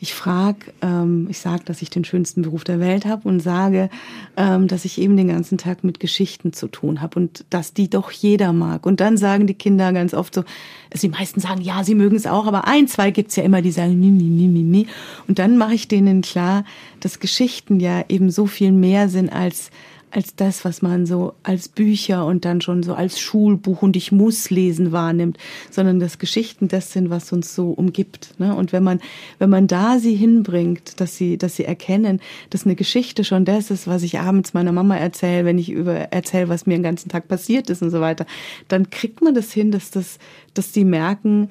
ich 0.00 0.14
frage, 0.14 0.58
ähm, 0.80 1.26
ich 1.28 1.38
sage, 1.38 1.64
dass 1.64 1.82
ich 1.82 1.90
den 1.90 2.04
schönsten 2.04 2.42
Beruf 2.42 2.62
der 2.62 2.78
Welt 2.78 3.04
habe 3.04 3.28
und 3.28 3.40
sage, 3.40 3.90
ähm, 4.36 4.68
dass 4.68 4.84
ich 4.84 5.00
eben 5.00 5.16
den 5.16 5.28
ganzen 5.28 5.58
Tag 5.58 5.82
mit 5.82 5.98
Geschichten 5.98 6.52
zu 6.52 6.68
tun 6.68 7.00
habe 7.00 7.18
und 7.18 7.44
dass 7.50 7.74
die 7.74 7.90
doch 7.90 8.12
jeder 8.12 8.52
mag. 8.52 8.86
Und 8.86 9.00
dann 9.00 9.16
sagen 9.16 9.48
die 9.48 9.54
Kinder 9.54 9.92
ganz 9.92 10.14
oft 10.14 10.34
so, 10.34 10.44
also 10.92 11.08
die 11.08 11.12
meisten 11.12 11.40
sagen, 11.40 11.62
ja, 11.62 11.82
sie 11.82 11.96
mögen 11.96 12.16
es 12.16 12.26
auch, 12.26 12.46
aber 12.46 12.68
ein, 12.68 12.86
zwei 12.86 13.10
gibt's 13.10 13.34
ja 13.34 13.42
immer, 13.42 13.60
die 13.60 13.72
sagen, 13.72 13.98
mi, 13.98 14.10
mi, 14.10 14.24
mi, 14.24 14.46
mi, 14.46 14.62
mi. 14.62 14.86
Und 15.26 15.40
dann 15.40 15.56
mache 15.56 15.74
ich 15.74 15.88
denen 15.88 16.22
klar, 16.22 16.64
dass 17.00 17.18
Geschichten 17.18 17.80
ja 17.80 18.04
eben 18.08 18.30
so 18.30 18.46
viel 18.46 18.70
mehr 18.70 19.08
sind 19.08 19.30
als 19.32 19.70
als 20.10 20.34
das, 20.34 20.64
was 20.64 20.82
man 20.82 21.06
so 21.06 21.34
als 21.42 21.68
Bücher 21.68 22.24
und 22.26 22.44
dann 22.44 22.60
schon 22.60 22.82
so 22.82 22.94
als 22.94 23.20
Schulbuch 23.20 23.82
und 23.82 23.96
ich 23.96 24.12
muss 24.12 24.50
lesen 24.50 24.92
wahrnimmt, 24.92 25.38
sondern 25.70 26.00
dass 26.00 26.18
Geschichten 26.18 26.68
das 26.68 26.92
sind, 26.92 27.10
was 27.10 27.32
uns 27.32 27.54
so 27.54 27.70
umgibt. 27.70 28.34
Ne? 28.38 28.54
Und 28.54 28.72
wenn 28.72 28.82
man, 28.82 29.00
wenn 29.38 29.50
man 29.50 29.66
da 29.66 29.98
sie 29.98 30.14
hinbringt, 30.14 31.00
dass 31.00 31.16
sie, 31.16 31.38
dass 31.38 31.56
sie 31.56 31.64
erkennen, 31.64 32.20
dass 32.50 32.64
eine 32.64 32.76
Geschichte 32.76 33.24
schon 33.24 33.44
das 33.44 33.70
ist, 33.70 33.86
was 33.86 34.02
ich 34.02 34.18
abends 34.18 34.54
meiner 34.54 34.72
Mama 34.72 34.96
erzähle, 34.96 35.44
wenn 35.44 35.58
ich 35.58 35.70
über 35.70 35.94
erzähle, 35.94 36.48
was 36.48 36.66
mir 36.66 36.76
den 36.76 36.82
ganzen 36.82 37.08
Tag 37.08 37.28
passiert 37.28 37.70
ist 37.70 37.82
und 37.82 37.90
so 37.90 38.00
weiter, 38.00 38.26
dann 38.68 38.90
kriegt 38.90 39.22
man 39.22 39.34
das 39.34 39.52
hin, 39.52 39.70
dass 39.70 39.90
das, 39.90 40.18
dass 40.54 40.72
sie 40.72 40.84
merken, 40.84 41.50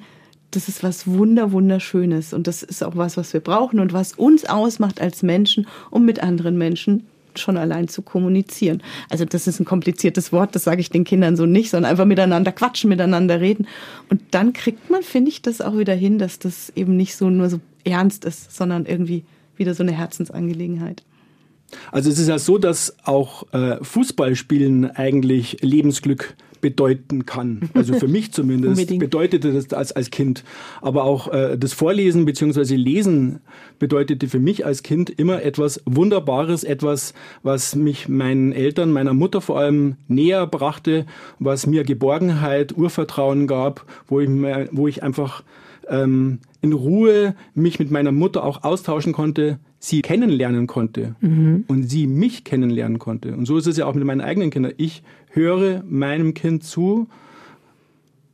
das 0.50 0.68
ist 0.68 0.82
was 0.82 1.06
wunder 1.06 1.52
wunderschönes 1.52 2.32
und 2.32 2.46
das 2.46 2.62
ist 2.62 2.82
auch 2.82 2.96
was, 2.96 3.16
was 3.16 3.32
wir 3.32 3.40
brauchen 3.40 3.80
und 3.80 3.92
was 3.92 4.14
uns 4.14 4.46
ausmacht 4.46 5.00
als 5.00 5.22
Menschen, 5.22 5.66
um 5.90 6.04
mit 6.04 6.22
anderen 6.22 6.56
Menschen 6.56 7.06
schon 7.40 7.56
allein 7.56 7.88
zu 7.88 8.02
kommunizieren. 8.02 8.82
Also 9.08 9.24
das 9.24 9.46
ist 9.46 9.60
ein 9.60 9.64
kompliziertes 9.64 10.32
Wort, 10.32 10.54
das 10.54 10.64
sage 10.64 10.80
ich 10.80 10.90
den 10.90 11.04
Kindern 11.04 11.36
so 11.36 11.46
nicht, 11.46 11.70
sondern 11.70 11.90
einfach 11.90 12.04
miteinander 12.04 12.52
quatschen, 12.52 12.88
miteinander 12.88 13.40
reden. 13.40 13.66
Und 14.10 14.20
dann 14.32 14.52
kriegt 14.52 14.90
man, 14.90 15.02
finde 15.02 15.30
ich, 15.30 15.42
das 15.42 15.60
auch 15.60 15.78
wieder 15.78 15.94
hin, 15.94 16.18
dass 16.18 16.38
das 16.38 16.72
eben 16.76 16.96
nicht 16.96 17.16
so 17.16 17.30
nur 17.30 17.48
so 17.48 17.60
ernst 17.84 18.24
ist, 18.24 18.54
sondern 18.54 18.86
irgendwie 18.86 19.24
wieder 19.56 19.74
so 19.74 19.82
eine 19.82 19.92
Herzensangelegenheit. 19.92 21.02
Also 21.92 22.10
es 22.10 22.18
ist 22.18 22.28
ja 22.28 22.38
so, 22.38 22.58
dass 22.58 22.96
auch 23.04 23.52
äh, 23.52 23.82
Fußballspielen 23.82 24.90
eigentlich 24.90 25.58
Lebensglück 25.60 26.34
bedeuten 26.60 27.26
kann. 27.26 27.70
Also 27.74 27.94
für 27.94 28.08
mich 28.08 28.32
zumindest 28.32 28.98
bedeutete 28.98 29.52
das 29.52 29.72
als, 29.72 29.92
als 29.92 30.10
Kind. 30.10 30.44
Aber 30.80 31.04
auch 31.04 31.32
äh, 31.32 31.56
das 31.56 31.72
Vorlesen 31.72 32.24
bzw. 32.24 32.74
Lesen 32.76 33.40
bedeutete 33.78 34.28
für 34.28 34.38
mich 34.38 34.64
als 34.64 34.82
Kind 34.82 35.10
immer 35.10 35.42
etwas 35.42 35.82
Wunderbares, 35.84 36.64
etwas, 36.64 37.14
was 37.42 37.74
mich 37.74 38.08
meinen 38.08 38.52
Eltern, 38.52 38.92
meiner 38.92 39.14
Mutter 39.14 39.40
vor 39.40 39.58
allem 39.58 39.96
näher 40.08 40.46
brachte, 40.46 41.06
was 41.38 41.66
mir 41.66 41.84
Geborgenheit, 41.84 42.76
Urvertrauen 42.76 43.46
gab, 43.46 43.86
wo 44.06 44.20
ich, 44.20 44.28
wo 44.72 44.88
ich 44.88 45.02
einfach 45.02 45.42
ähm, 45.88 46.40
in 46.60 46.72
Ruhe 46.72 47.34
mich 47.54 47.78
mit 47.78 47.90
meiner 47.90 48.12
Mutter 48.12 48.44
auch 48.44 48.62
austauschen 48.64 49.12
konnte, 49.12 49.58
sie 49.78 50.02
kennenlernen 50.02 50.66
konnte 50.66 51.14
mhm. 51.20 51.64
und 51.68 51.84
sie 51.84 52.06
mich 52.06 52.44
kennenlernen 52.44 52.98
konnte. 52.98 53.34
Und 53.34 53.46
so 53.46 53.56
ist 53.56 53.66
es 53.66 53.76
ja 53.76 53.86
auch 53.86 53.94
mit 53.94 54.04
meinen 54.04 54.20
eigenen 54.20 54.50
Kindern. 54.50 54.72
Ich 54.76 55.02
höre 55.30 55.82
meinem 55.88 56.34
Kind 56.34 56.64
zu, 56.64 57.08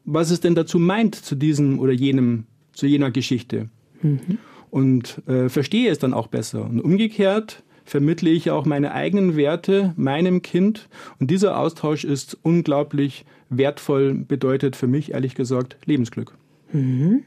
was 0.04 0.30
es 0.30 0.40
denn 0.40 0.54
dazu 0.54 0.78
meint 0.78 1.14
zu 1.14 1.34
diesem 1.34 1.78
oder 1.78 1.92
jenem, 1.92 2.44
zu 2.72 2.86
jener 2.86 3.10
Geschichte. 3.10 3.68
Mhm. 4.02 4.38
Und 4.70 5.22
äh, 5.28 5.48
verstehe 5.48 5.90
es 5.90 5.98
dann 5.98 6.14
auch 6.14 6.26
besser. 6.26 6.64
Und 6.64 6.80
umgekehrt 6.80 7.62
vermittle 7.84 8.30
ich 8.30 8.50
auch 8.50 8.64
meine 8.64 8.92
eigenen 8.92 9.36
Werte 9.36 9.92
meinem 9.96 10.42
Kind. 10.42 10.88
Und 11.20 11.30
dieser 11.30 11.58
Austausch 11.58 12.04
ist 12.04 12.38
unglaublich 12.42 13.24
wertvoll, 13.50 14.14
bedeutet 14.14 14.74
für 14.76 14.86
mich 14.86 15.12
ehrlich 15.12 15.34
gesagt 15.34 15.76
Lebensglück. 15.84 16.36
Mhm. 16.72 17.24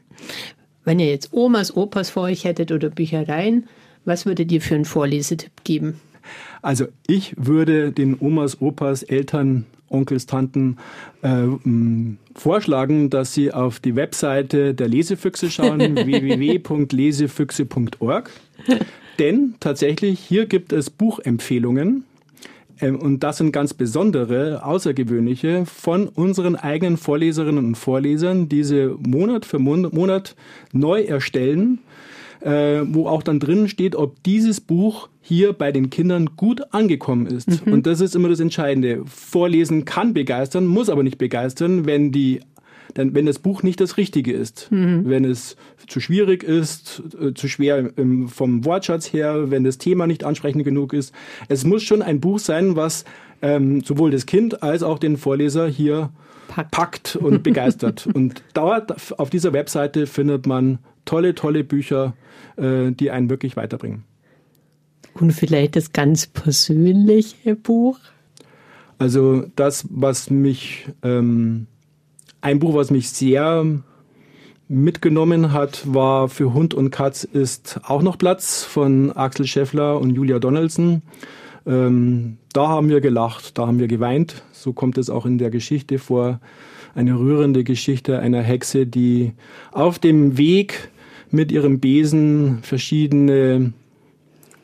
Wenn 0.84 0.98
ihr 0.98 1.08
jetzt 1.08 1.32
Omas, 1.32 1.76
Opas 1.76 2.10
vor 2.10 2.24
euch 2.24 2.44
hättet 2.44 2.72
oder 2.72 2.90
Büchereien, 2.90 3.66
was 4.08 4.26
würdet 4.26 4.50
ihr 4.50 4.60
für 4.60 4.74
einen 4.74 4.84
Vorlesetipp 4.84 5.62
geben? 5.62 6.00
Also 6.62 6.86
ich 7.06 7.34
würde 7.36 7.92
den 7.92 8.16
Omas, 8.18 8.60
Opas, 8.60 9.04
Eltern, 9.04 9.66
Onkels, 9.88 10.26
Tanten 10.26 10.78
äh, 11.22 11.44
vorschlagen, 12.34 13.10
dass 13.10 13.32
sie 13.32 13.52
auf 13.52 13.78
die 13.80 13.94
Webseite 13.96 14.74
der 14.74 14.88
Lesefüchse 14.88 15.50
schauen, 15.50 15.80
www.lesefüchse.org. 15.96 18.30
Denn 19.18 19.54
tatsächlich 19.60 20.20
hier 20.20 20.44
gibt 20.46 20.72
es 20.72 20.90
Buchempfehlungen 20.90 22.04
ähm, 22.80 22.98
und 22.98 23.22
das 23.22 23.36
sind 23.38 23.52
ganz 23.52 23.72
besondere, 23.74 24.64
außergewöhnliche 24.64 25.66
von 25.66 26.08
unseren 26.08 26.56
eigenen 26.56 26.96
Vorleserinnen 26.96 27.64
und 27.64 27.76
Vorlesern, 27.76 28.48
diese 28.48 28.96
Monat 28.98 29.44
für 29.44 29.58
Monat 29.58 30.34
neu 30.72 31.02
erstellen 31.02 31.80
äh, 32.40 32.80
wo 32.84 33.06
auch 33.06 33.22
dann 33.22 33.40
drin 33.40 33.68
steht, 33.68 33.96
ob 33.96 34.22
dieses 34.22 34.60
Buch 34.60 35.08
hier 35.20 35.52
bei 35.52 35.72
den 35.72 35.90
Kindern 35.90 36.30
gut 36.36 36.62
angekommen 36.72 37.26
ist. 37.26 37.66
Mhm. 37.66 37.72
Und 37.72 37.86
das 37.86 38.00
ist 38.00 38.14
immer 38.14 38.28
das 38.28 38.40
Entscheidende. 38.40 39.02
Vorlesen 39.06 39.84
kann 39.84 40.14
begeistern, 40.14 40.66
muss 40.66 40.88
aber 40.88 41.02
nicht 41.02 41.18
begeistern, 41.18 41.86
wenn 41.86 42.12
die 42.12 42.40
denn 42.96 43.14
wenn 43.14 43.26
das 43.26 43.38
Buch 43.38 43.62
nicht 43.62 43.80
das 43.80 43.96
Richtige 43.96 44.32
ist, 44.32 44.68
mhm. 44.70 45.02
wenn 45.04 45.24
es 45.24 45.56
zu 45.86 46.00
schwierig 46.00 46.42
ist, 46.42 47.02
äh, 47.20 47.34
zu 47.34 47.48
schwer 47.48 47.90
vom 48.26 48.64
Wortschatz 48.64 49.12
her, 49.12 49.50
wenn 49.50 49.64
das 49.64 49.78
Thema 49.78 50.06
nicht 50.06 50.24
ansprechend 50.24 50.64
genug 50.64 50.92
ist. 50.92 51.14
Es 51.48 51.64
muss 51.64 51.82
schon 51.82 52.02
ein 52.02 52.20
Buch 52.20 52.38
sein, 52.38 52.76
was 52.76 53.04
ähm, 53.42 53.82
sowohl 53.82 54.10
das 54.10 54.26
Kind 54.26 54.62
als 54.62 54.82
auch 54.82 54.98
den 54.98 55.16
Vorleser 55.16 55.68
hier 55.68 56.10
packt, 56.48 56.70
packt 56.70 57.16
und 57.16 57.42
begeistert. 57.42 58.06
und 58.06 58.42
dort 58.54 59.18
auf 59.18 59.30
dieser 59.30 59.52
Webseite 59.52 60.06
findet 60.06 60.46
man 60.46 60.78
tolle, 61.04 61.34
tolle 61.34 61.64
Bücher, 61.64 62.14
äh, 62.56 62.90
die 62.90 63.10
einen 63.10 63.30
wirklich 63.30 63.56
weiterbringen. 63.56 64.04
Und 65.14 65.32
vielleicht 65.32 65.76
das 65.76 65.92
ganz 65.92 66.26
persönliche 66.26 67.56
Buch? 67.56 67.98
Also 68.98 69.44
das, 69.56 69.86
was 69.90 70.30
mich, 70.30 70.88
ähm, 71.02 71.66
ein 72.40 72.58
Buch, 72.58 72.74
was 72.74 72.90
mich 72.90 73.10
sehr 73.10 73.64
mitgenommen 74.68 75.52
hat, 75.52 75.82
war 75.92 76.28
für 76.28 76.52
Hund 76.52 76.74
und 76.74 76.90
Katz 76.90 77.24
ist 77.24 77.80
auch 77.84 78.02
noch 78.02 78.18
Platz 78.18 78.64
von 78.64 79.12
Axel 79.12 79.46
Scheffler 79.46 79.98
und 79.98 80.14
Julia 80.14 80.38
Donaldson. 80.38 81.02
Ähm, 81.66 82.36
da 82.52 82.68
haben 82.68 82.88
wir 82.88 83.00
gelacht, 83.00 83.58
da 83.58 83.66
haben 83.66 83.78
wir 83.78 83.88
geweint. 83.88 84.42
So 84.52 84.72
kommt 84.72 84.98
es 84.98 85.10
auch 85.10 85.26
in 85.26 85.38
der 85.38 85.50
Geschichte 85.50 85.98
vor. 85.98 86.40
Eine 86.94 87.18
rührende 87.18 87.64
Geschichte 87.64 88.18
einer 88.18 88.42
Hexe, 88.42 88.86
die 88.86 89.32
auf 89.72 89.98
dem 89.98 90.36
Weg 90.36 90.90
mit 91.30 91.52
ihrem 91.52 91.80
Besen 91.80 92.58
verschiedene 92.62 93.72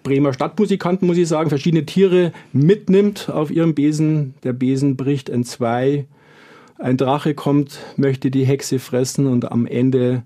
Bremer 0.03 0.35
Stadtmusikanten, 0.35 1.07
muss 1.07 1.17
ich 1.17 1.29
sagen, 1.29 1.49
verschiedene 1.49 1.87
Tiere 1.87 2.33
mitnimmt 2.53 3.31
auf 3.31 3.51
ihrem 3.51 3.75
Besen. 3.75 4.35
Der 4.43 4.53
Besen 4.53 4.97
bricht 4.97 5.29
in 5.29 5.45
zwei. 5.45 6.07
Ein 6.79 6.97
Drache 6.97 7.35
kommt, 7.35 7.79
möchte 7.97 8.31
die 8.31 8.45
Hexe 8.45 8.79
fressen 8.79 9.27
und 9.27 9.51
am 9.51 9.67
Ende 9.67 10.23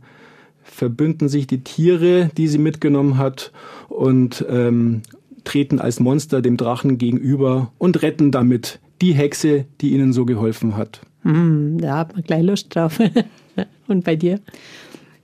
verbünden 0.62 1.28
sich 1.28 1.46
die 1.46 1.62
Tiere, 1.64 2.30
die 2.36 2.48
sie 2.48 2.58
mitgenommen 2.58 3.18
hat 3.18 3.52
und 3.88 4.44
ähm, 4.48 5.02
treten 5.44 5.80
als 5.80 6.00
Monster 6.00 6.42
dem 6.42 6.56
Drachen 6.56 6.98
gegenüber 6.98 7.72
und 7.78 8.02
retten 8.02 8.30
damit 8.30 8.80
die 9.00 9.12
Hexe, 9.12 9.64
die 9.80 9.90
ihnen 9.90 10.12
so 10.12 10.24
geholfen 10.24 10.76
hat. 10.76 11.00
Mm, 11.22 11.78
da 11.78 11.98
hat 11.98 12.14
man 12.14 12.22
gleich 12.22 12.42
Lust 12.42 12.74
drauf. 12.74 12.98
und 13.88 14.04
bei 14.04 14.16
dir? 14.16 14.40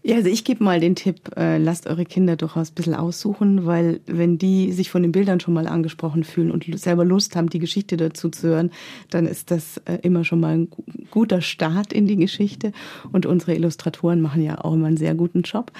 Ja, 0.06 0.16
also 0.16 0.28
ich 0.28 0.44
gebe 0.44 0.62
mal 0.62 0.80
den 0.80 0.96
Tipp, 0.96 1.30
äh, 1.34 1.56
lasst 1.56 1.86
eure 1.86 2.04
Kinder 2.04 2.36
durchaus 2.36 2.70
ein 2.70 2.74
bisschen 2.74 2.94
aussuchen, 2.94 3.64
weil 3.64 4.00
wenn 4.04 4.36
die 4.36 4.70
sich 4.70 4.90
von 4.90 5.00
den 5.00 5.12
Bildern 5.12 5.40
schon 5.40 5.54
mal 5.54 5.66
angesprochen 5.66 6.24
fühlen 6.24 6.50
und 6.50 6.66
selber 6.78 7.06
Lust 7.06 7.36
haben, 7.36 7.48
die 7.48 7.58
Geschichte 7.58 7.96
dazu 7.96 8.28
zu 8.28 8.48
hören, 8.48 8.70
dann 9.08 9.26
ist 9.26 9.50
das 9.50 9.78
äh, 9.86 10.00
immer 10.02 10.22
schon 10.24 10.40
mal 10.40 10.58
ein 10.58 10.68
guter 11.10 11.40
Start 11.40 11.94
in 11.94 12.06
die 12.06 12.16
Geschichte. 12.16 12.72
Und 13.12 13.24
unsere 13.24 13.54
Illustratoren 13.54 14.20
machen 14.20 14.42
ja 14.42 14.62
auch 14.62 14.74
immer 14.74 14.88
einen 14.88 14.98
sehr 14.98 15.14
guten 15.14 15.40
Job. 15.40 15.72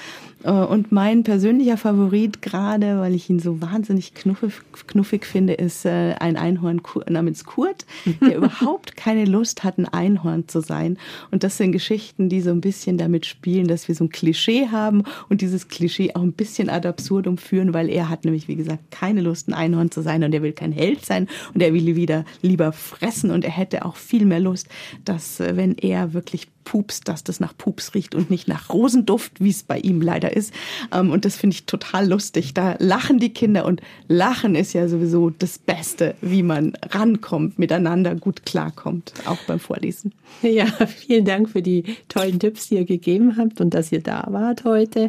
Äh, 0.42 0.52
und 0.52 0.90
mein 0.90 1.22
persönlicher 1.22 1.76
Favorit, 1.76 2.40
gerade 2.40 3.00
weil 3.00 3.14
ich 3.14 3.28
ihn 3.28 3.40
so 3.40 3.60
wahnsinnig 3.60 4.14
knuffig, 4.14 4.54
knuffig 4.86 5.26
finde, 5.26 5.52
ist 5.52 5.84
äh, 5.84 6.14
ein 6.18 6.38
Einhorn 6.38 6.80
namens 7.10 7.44
Kurt, 7.44 7.84
der 8.22 8.36
überhaupt 8.38 8.96
keine 8.96 9.26
Lust 9.26 9.64
hat, 9.64 9.76
ein 9.76 9.86
Einhorn 9.86 10.48
zu 10.48 10.62
sein. 10.62 10.96
Und 11.30 11.44
das 11.44 11.58
sind 11.58 11.72
Geschichten, 11.72 12.30
die 12.30 12.40
so 12.40 12.52
ein 12.52 12.62
bisschen 12.62 12.96
damit 12.96 13.26
spielen, 13.26 13.68
dass 13.68 13.86
wir 13.86 13.94
so 13.94 14.04
ein 14.04 14.13
Klischee 14.14 14.68
haben 14.68 15.02
und 15.28 15.40
dieses 15.40 15.66
Klischee 15.66 16.14
auch 16.14 16.22
ein 16.22 16.32
bisschen 16.32 16.70
ad 16.70 16.86
absurdum 16.86 17.36
führen, 17.36 17.74
weil 17.74 17.90
er 17.90 18.08
hat 18.08 18.24
nämlich, 18.24 18.46
wie 18.46 18.54
gesagt, 18.54 18.92
keine 18.92 19.20
Lust, 19.20 19.48
ein 19.48 19.54
Einhorn 19.54 19.90
zu 19.90 20.02
sein 20.02 20.22
und 20.22 20.32
er 20.32 20.42
will 20.42 20.52
kein 20.52 20.70
Held 20.70 21.04
sein 21.04 21.28
und 21.52 21.60
er 21.60 21.74
will 21.74 21.96
wieder 21.96 22.24
lieber 22.40 22.70
fressen 22.70 23.32
und 23.32 23.44
er 23.44 23.50
hätte 23.50 23.84
auch 23.84 23.96
viel 23.96 24.24
mehr 24.24 24.38
Lust, 24.38 24.68
dass 25.04 25.40
äh, 25.40 25.56
wenn 25.56 25.76
er 25.76 26.14
wirklich 26.14 26.46
Pups, 26.64 27.00
dass 27.00 27.24
das 27.24 27.40
nach 27.40 27.56
Pups 27.56 27.94
riecht 27.94 28.14
und 28.14 28.30
nicht 28.30 28.48
nach 28.48 28.70
Rosenduft, 28.70 29.40
wie 29.40 29.50
es 29.50 29.62
bei 29.62 29.78
ihm 29.78 30.00
leider 30.00 30.34
ist. 30.34 30.52
Ähm, 30.92 31.10
und 31.10 31.24
das 31.24 31.36
finde 31.36 31.54
ich 31.54 31.66
total 31.66 32.08
lustig. 32.08 32.54
Da 32.54 32.76
lachen 32.78 33.18
die 33.18 33.32
Kinder 33.32 33.64
und 33.66 33.80
Lachen 34.08 34.54
ist 34.54 34.72
ja 34.72 34.88
sowieso 34.88 35.30
das 35.30 35.58
Beste, 35.58 36.14
wie 36.20 36.42
man 36.42 36.72
rankommt, 36.90 37.58
miteinander 37.58 38.14
gut 38.14 38.44
klarkommt, 38.44 39.12
auch 39.26 39.38
beim 39.46 39.58
Vorlesen. 39.58 40.12
Ja, 40.42 40.66
vielen 40.86 41.24
Dank 41.24 41.48
für 41.48 41.62
die 41.62 41.84
tollen 42.08 42.38
Tipps, 42.38 42.68
die 42.68 42.76
ihr 42.76 42.84
gegeben 42.84 43.36
habt 43.36 43.60
und 43.60 43.72
dass 43.74 43.92
ihr 43.92 44.02
da 44.02 44.26
wart 44.30 44.64
heute. 44.64 45.08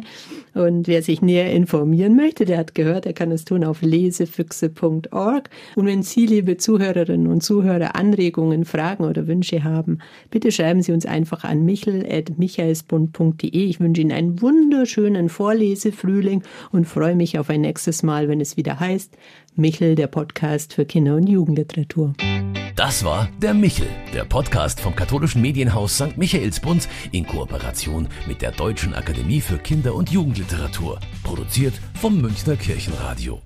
Und 0.54 0.88
wer 0.88 1.02
sich 1.02 1.20
näher 1.20 1.52
informieren 1.52 2.16
möchte, 2.16 2.44
der 2.44 2.58
hat 2.58 2.74
gehört, 2.74 3.06
er 3.06 3.12
kann 3.12 3.30
es 3.30 3.44
tun 3.44 3.64
auf 3.64 3.82
lesefüchse.org. 3.82 5.50
Und 5.74 5.86
wenn 5.86 6.02
Sie, 6.02 6.26
liebe 6.26 6.56
Zuhörerinnen 6.56 7.26
und 7.26 7.42
Zuhörer, 7.42 7.96
Anregungen, 7.96 8.64
Fragen 8.64 9.04
oder 9.04 9.26
Wünsche 9.26 9.64
haben, 9.64 9.98
bitte 10.30 10.50
schreiben 10.52 10.82
Sie 10.82 10.92
uns 10.92 11.06
einfach 11.06 11.44
an 11.46 11.64
michel.michaelsbund.de. 11.64 13.48
Ich 13.50 13.80
wünsche 13.80 14.02
Ihnen 14.02 14.12
einen 14.12 14.42
wunderschönen 14.42 15.28
Vorlesefrühling 15.28 16.42
und 16.72 16.86
freue 16.86 17.16
mich 17.16 17.38
auf 17.38 17.50
ein 17.50 17.62
nächstes 17.62 18.02
Mal, 18.02 18.28
wenn 18.28 18.40
es 18.40 18.56
wieder 18.56 18.80
heißt 18.80 19.16
Michel, 19.54 19.94
der 19.94 20.06
Podcast 20.06 20.74
für 20.74 20.84
Kinder- 20.84 21.16
und 21.16 21.28
Jugendliteratur. 21.28 22.12
Das 22.76 23.04
war 23.04 23.28
der 23.40 23.54
Michel, 23.54 23.88
der 24.12 24.24
Podcast 24.24 24.80
vom 24.80 24.94
katholischen 24.94 25.40
Medienhaus 25.40 25.94
St. 25.96 26.18
Michaelsbund 26.18 26.88
in 27.10 27.26
Kooperation 27.26 28.06
mit 28.28 28.42
der 28.42 28.52
Deutschen 28.52 28.92
Akademie 28.92 29.40
für 29.40 29.56
Kinder- 29.56 29.94
und 29.94 30.10
Jugendliteratur, 30.10 31.00
produziert 31.22 31.72
vom 31.94 32.20
Münchner 32.20 32.56
Kirchenradio. 32.56 33.40